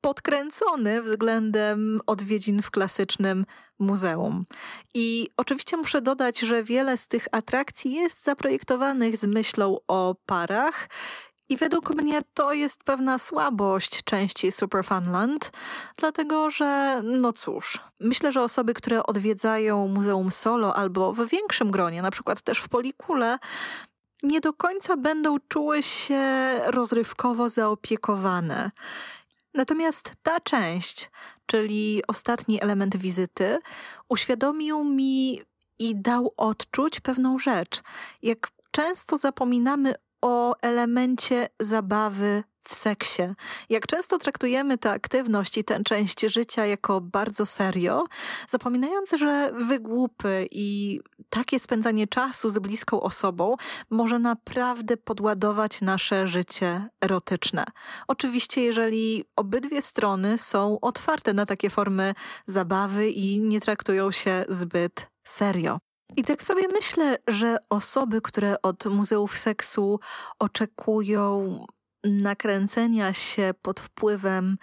podkręcony 0.01 1.01
względem 1.01 2.01
odwiedzin 2.05 2.61
w 2.61 2.71
klasycznym 2.71 3.45
muzeum. 3.79 4.45
I 4.93 5.29
oczywiście 5.37 5.77
muszę 5.77 6.01
dodać, 6.01 6.39
że 6.39 6.63
wiele 6.63 6.97
z 6.97 7.07
tych 7.07 7.27
atrakcji 7.31 7.93
jest 7.93 8.23
zaprojektowanych 8.23 9.17
z 9.17 9.23
myślą 9.25 9.77
o 9.87 10.15
parach 10.25 10.89
i 11.53 11.57
według 11.57 11.95
mnie 11.95 12.21
to 12.33 12.53
jest 12.53 12.83
pewna 12.83 13.19
słabość 13.19 14.03
części 14.03 14.51
Superfunland, 14.51 15.51
dlatego 15.97 16.49
że, 16.49 17.01
no 17.03 17.33
cóż, 17.33 17.79
myślę, 17.99 18.31
że 18.31 18.41
osoby, 18.41 18.73
które 18.73 19.03
odwiedzają 19.03 19.87
Muzeum 19.87 20.31
Solo 20.31 20.75
albo 20.75 21.13
w 21.13 21.29
większym 21.29 21.71
gronie, 21.71 22.01
na 22.01 22.11
przykład 22.11 22.41
też 22.41 22.59
w 22.59 22.69
Polikule, 22.69 23.39
nie 24.23 24.41
do 24.41 24.53
końca 24.53 24.97
będą 24.97 25.37
czuły 25.47 25.83
się 25.83 26.21
rozrywkowo 26.65 27.49
zaopiekowane. 27.49 28.71
Natomiast 29.53 30.11
ta 30.23 30.39
część, 30.39 31.11
czyli 31.45 32.01
ostatni 32.07 32.63
element 32.63 32.97
wizyty, 32.97 33.59
uświadomił 34.09 34.83
mi 34.83 35.41
i 35.79 35.95
dał 35.95 36.33
odczuć 36.37 36.99
pewną 36.99 37.39
rzecz. 37.39 37.81
Jak 38.21 38.51
często 38.71 39.17
zapominamy 39.17 39.95
o 40.23 40.53
elemencie 40.61 41.47
zabawy 41.59 42.43
w 42.63 42.75
seksie. 42.75 43.23
Jak 43.69 43.87
często 43.87 44.17
traktujemy 44.17 44.77
tę 44.77 44.91
aktywność 44.91 45.57
i 45.57 45.63
tę 45.63 45.83
część 45.83 46.21
życia 46.21 46.65
jako 46.65 47.01
bardzo 47.01 47.45
serio, 47.45 48.03
zapominając, 48.49 49.09
że 49.11 49.51
wygłupy 49.67 50.47
i 50.51 50.99
takie 51.29 51.59
spędzanie 51.59 52.07
czasu 52.07 52.49
z 52.49 52.59
bliską 52.59 53.01
osobą 53.01 53.55
może 53.89 54.19
naprawdę 54.19 54.97
podładować 54.97 55.81
nasze 55.81 56.27
życie 56.27 56.89
erotyczne. 57.01 57.63
Oczywiście, 58.07 58.61
jeżeli 58.61 59.25
obydwie 59.35 59.81
strony 59.81 60.37
są 60.37 60.79
otwarte 60.79 61.33
na 61.33 61.45
takie 61.45 61.69
formy 61.69 62.13
zabawy 62.47 63.09
i 63.09 63.39
nie 63.39 63.61
traktują 63.61 64.11
się 64.11 64.45
zbyt 64.49 65.07
serio. 65.23 65.79
I 66.15 66.23
tak 66.23 66.43
sobie 66.43 66.63
myślę, 66.73 67.17
że 67.27 67.57
osoby, 67.69 68.21
które 68.21 68.61
od 68.61 68.85
muzeów 68.85 69.37
seksu 69.37 69.99
oczekują 70.39 71.65
nakręcenia 72.03 73.13
się 73.13 73.53
pod 73.61 73.79
wpływem 73.79 74.57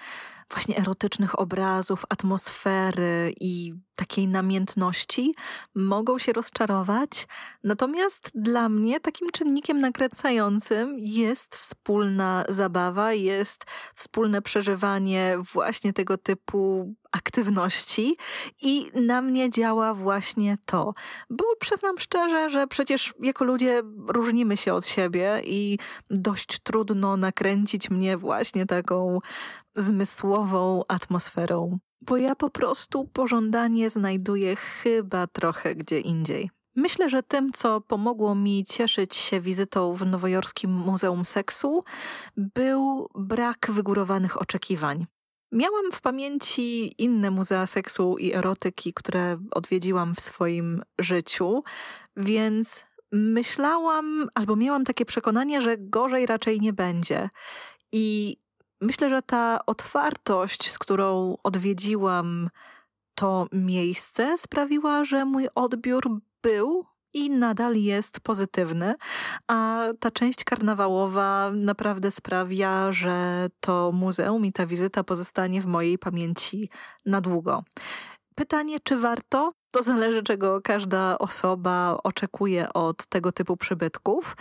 właśnie 0.50 0.78
erotycznych 0.78 1.38
obrazów, 1.38 2.04
atmosfery 2.08 3.32
i 3.40 3.74
takiej 4.00 4.28
namiętności, 4.28 5.34
mogą 5.74 6.18
się 6.18 6.32
rozczarować. 6.32 7.26
Natomiast 7.64 8.30
dla 8.34 8.68
mnie 8.68 9.00
takim 9.00 9.30
czynnikiem 9.30 9.80
nakręcającym 9.80 10.98
jest 10.98 11.56
wspólna 11.56 12.44
zabawa, 12.48 13.12
jest 13.12 13.64
wspólne 13.94 14.42
przeżywanie 14.42 15.38
właśnie 15.52 15.92
tego 15.92 16.18
typu 16.18 16.94
aktywności 17.12 18.16
i 18.62 18.90
na 18.94 19.22
mnie 19.22 19.50
działa 19.50 19.94
właśnie 19.94 20.58
to. 20.66 20.94
Bo 21.30 21.44
przyznam 21.60 21.98
szczerze, 21.98 22.50
że 22.50 22.66
przecież 22.66 23.14
jako 23.22 23.44
ludzie 23.44 23.82
różnimy 24.08 24.56
się 24.56 24.74
od 24.74 24.86
siebie 24.86 25.40
i 25.44 25.78
dość 26.10 26.60
trudno 26.62 27.16
nakręcić 27.16 27.90
mnie 27.90 28.16
właśnie 28.18 28.66
taką 28.66 29.18
zmysłową 29.74 30.82
atmosferą. 30.88 31.78
Bo 32.00 32.16
ja 32.16 32.36
po 32.36 32.50
prostu 32.50 33.04
pożądanie 33.04 33.90
znajduję 33.90 34.56
chyba 34.56 35.26
trochę 35.26 35.74
gdzie 35.74 36.00
indziej. 36.00 36.50
Myślę, 36.76 37.10
że 37.10 37.22
tym, 37.22 37.52
co 37.52 37.80
pomogło 37.80 38.34
mi 38.34 38.64
cieszyć 38.64 39.14
się 39.14 39.40
wizytą 39.40 39.94
w 39.94 40.06
nowojorskim 40.06 40.70
Muzeum 40.70 41.24
Seksu, 41.24 41.84
był 42.36 43.08
brak 43.14 43.70
wygórowanych 43.70 44.40
oczekiwań. 44.42 45.06
Miałam 45.52 45.92
w 45.92 46.00
pamięci 46.00 46.94
inne 47.02 47.30
muzea 47.30 47.66
seksu 47.66 48.18
i 48.18 48.32
erotyki, 48.34 48.92
które 48.94 49.38
odwiedziłam 49.50 50.14
w 50.14 50.20
swoim 50.20 50.82
życiu, 50.98 51.62
więc 52.16 52.84
myślałam 53.12 54.28
albo 54.34 54.56
miałam 54.56 54.84
takie 54.84 55.04
przekonanie, 55.04 55.62
że 55.62 55.78
gorzej 55.78 56.26
raczej 56.26 56.60
nie 56.60 56.72
będzie. 56.72 57.30
I 57.92 58.36
myślę, 58.80 59.10
że 59.10 59.22
ta 59.22 59.60
otwartość, 59.66 60.70
z 60.70 60.78
którą 60.78 61.36
odwiedziłam 61.42 62.50
to 63.14 63.46
miejsce, 63.52 64.38
sprawiła, 64.38 65.04
że 65.04 65.24
mój 65.24 65.48
odbiór 65.54 66.20
był 66.42 66.84
i 67.14 67.30
nadal 67.30 67.74
jest 67.74 68.20
pozytywny, 68.20 68.94
a 69.48 69.84
ta 70.00 70.10
część 70.10 70.44
karnawałowa 70.44 71.50
naprawdę 71.54 72.10
sprawia, 72.10 72.92
że 72.92 73.48
to 73.60 73.92
muzeum 73.92 74.46
i 74.46 74.52
ta 74.52 74.66
wizyta 74.66 75.04
pozostanie 75.04 75.62
w 75.62 75.66
mojej 75.66 75.98
pamięci 75.98 76.70
na 77.06 77.20
długo. 77.20 77.64
Pytanie, 78.34 78.80
czy 78.80 78.96
warto? 78.96 79.52
To 79.70 79.82
zależy, 79.82 80.22
czego 80.22 80.60
każda 80.60 81.18
osoba 81.18 81.98
oczekuje 82.04 82.72
od 82.72 83.06
tego 83.06 83.32
typu 83.32 83.56
przybytków. 83.56 84.36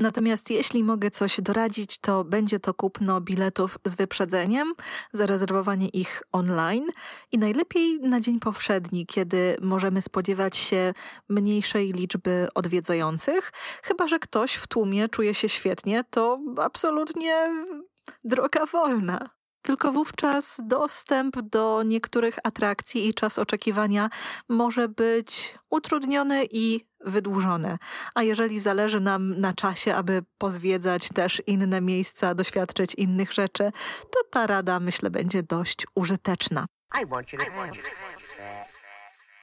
Natomiast 0.00 0.50
jeśli 0.50 0.84
mogę 0.84 1.10
coś 1.10 1.40
doradzić, 1.40 1.98
to 1.98 2.24
będzie 2.24 2.60
to 2.60 2.74
kupno 2.74 3.20
biletów 3.20 3.78
z 3.84 3.94
wyprzedzeniem, 3.94 4.72
zarezerwowanie 5.12 5.88
ich 5.88 6.22
online 6.32 6.86
i 7.32 7.38
najlepiej 7.38 8.00
na 8.00 8.20
dzień 8.20 8.40
powszedni, 8.40 9.06
kiedy 9.06 9.56
możemy 9.60 10.02
spodziewać 10.02 10.56
się 10.56 10.94
mniejszej 11.28 11.92
liczby 11.92 12.48
odwiedzających. 12.54 13.52
Chyba, 13.82 14.08
że 14.08 14.18
ktoś 14.18 14.54
w 14.54 14.66
tłumie 14.66 15.08
czuje 15.08 15.34
się 15.34 15.48
świetnie, 15.48 16.04
to 16.10 16.40
absolutnie 16.56 17.64
droga 18.24 18.66
wolna. 18.66 19.39
Tylko 19.62 19.92
wówczas 19.92 20.60
dostęp 20.64 21.40
do 21.40 21.82
niektórych 21.82 22.38
atrakcji 22.44 23.08
i 23.08 23.14
czas 23.14 23.38
oczekiwania 23.38 24.10
może 24.48 24.88
być 24.88 25.54
utrudniony 25.70 26.46
i 26.50 26.86
wydłużone. 27.00 27.78
A 28.14 28.22
jeżeli 28.22 28.60
zależy 28.60 29.00
nam 29.00 29.40
na 29.40 29.52
czasie, 29.52 29.94
aby 29.94 30.22
pozwiedzać 30.38 31.08
też 31.08 31.42
inne 31.46 31.80
miejsca, 31.80 32.34
doświadczyć 32.34 32.94
innych 32.94 33.32
rzeczy, 33.32 33.70
to 34.10 34.20
ta 34.30 34.46
rada 34.46 34.80
myślę 34.80 35.10
będzie 35.10 35.42
dość 35.42 35.86
użyteczna. 35.94 36.66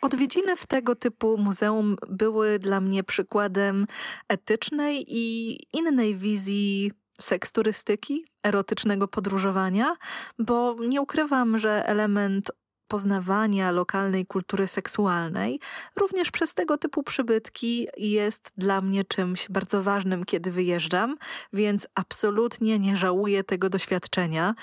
Odwiedziny 0.01 0.55
w 0.55 0.65
tego 0.65 0.95
typu 0.95 1.37
muzeum 1.37 1.95
były 2.09 2.59
dla 2.59 2.81
mnie 2.81 3.03
przykładem 3.03 3.87
etycznej 4.29 5.05
i 5.07 5.57
innej 5.73 6.15
wizji 6.15 6.91
seksturystyki, 7.21 8.25
erotycznego 8.43 9.07
podróżowania, 9.07 9.95
bo 10.39 10.75
nie 10.87 11.01
ukrywam, 11.01 11.59
że 11.59 11.85
element 11.87 12.51
poznawania 12.87 13.71
lokalnej 13.71 14.25
kultury 14.25 14.67
seksualnej, 14.67 15.59
również 15.95 16.31
przez 16.31 16.53
tego 16.53 16.77
typu 16.77 17.03
przybytki 17.03 17.87
jest 17.97 18.51
dla 18.57 18.81
mnie 18.81 19.05
czymś 19.05 19.47
bardzo 19.49 19.83
ważnym, 19.83 20.25
kiedy 20.25 20.51
wyjeżdżam, 20.51 21.17
więc 21.53 21.87
absolutnie 21.95 22.79
nie 22.79 22.97
żałuję 22.97 23.43
tego 23.43 23.69
doświadczenia. 23.69 24.55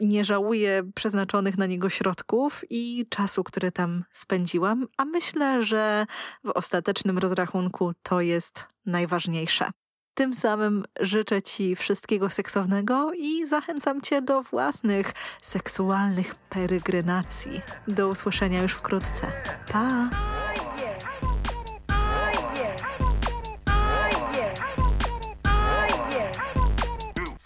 Nie 0.00 0.24
żałuję 0.24 0.82
przeznaczonych 0.94 1.58
na 1.58 1.66
niego 1.66 1.90
środków 1.90 2.64
i 2.70 3.06
czasu, 3.08 3.44
który 3.44 3.72
tam 3.72 4.04
spędziłam, 4.12 4.88
a 4.96 5.04
myślę, 5.04 5.64
że 5.64 6.06
w 6.44 6.50
ostatecznym 6.50 7.18
rozrachunku 7.18 7.92
to 8.02 8.20
jest 8.20 8.66
najważniejsze. 8.86 9.70
Tym 10.14 10.34
samym 10.34 10.84
życzę 11.00 11.42
Ci 11.42 11.76
wszystkiego 11.76 12.30
seksownego 12.30 13.12
i 13.12 13.46
zachęcam 13.46 14.00
Cię 14.00 14.22
do 14.22 14.42
własnych 14.42 15.12
seksualnych 15.42 16.34
peregrynacji. 16.34 17.60
Do 17.88 18.08
usłyszenia 18.08 18.62
już 18.62 18.72
wkrótce. 18.72 19.32
Pa! 19.72 20.10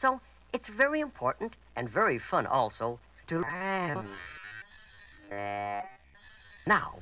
So, 0.00 0.20
it's 0.52 0.70
very 0.76 1.00
important 1.00 1.52
and 1.74 1.90
very 1.90 2.20
fun 2.20 2.46
also 2.46 2.98
to... 3.26 3.40
Now, 6.66 6.92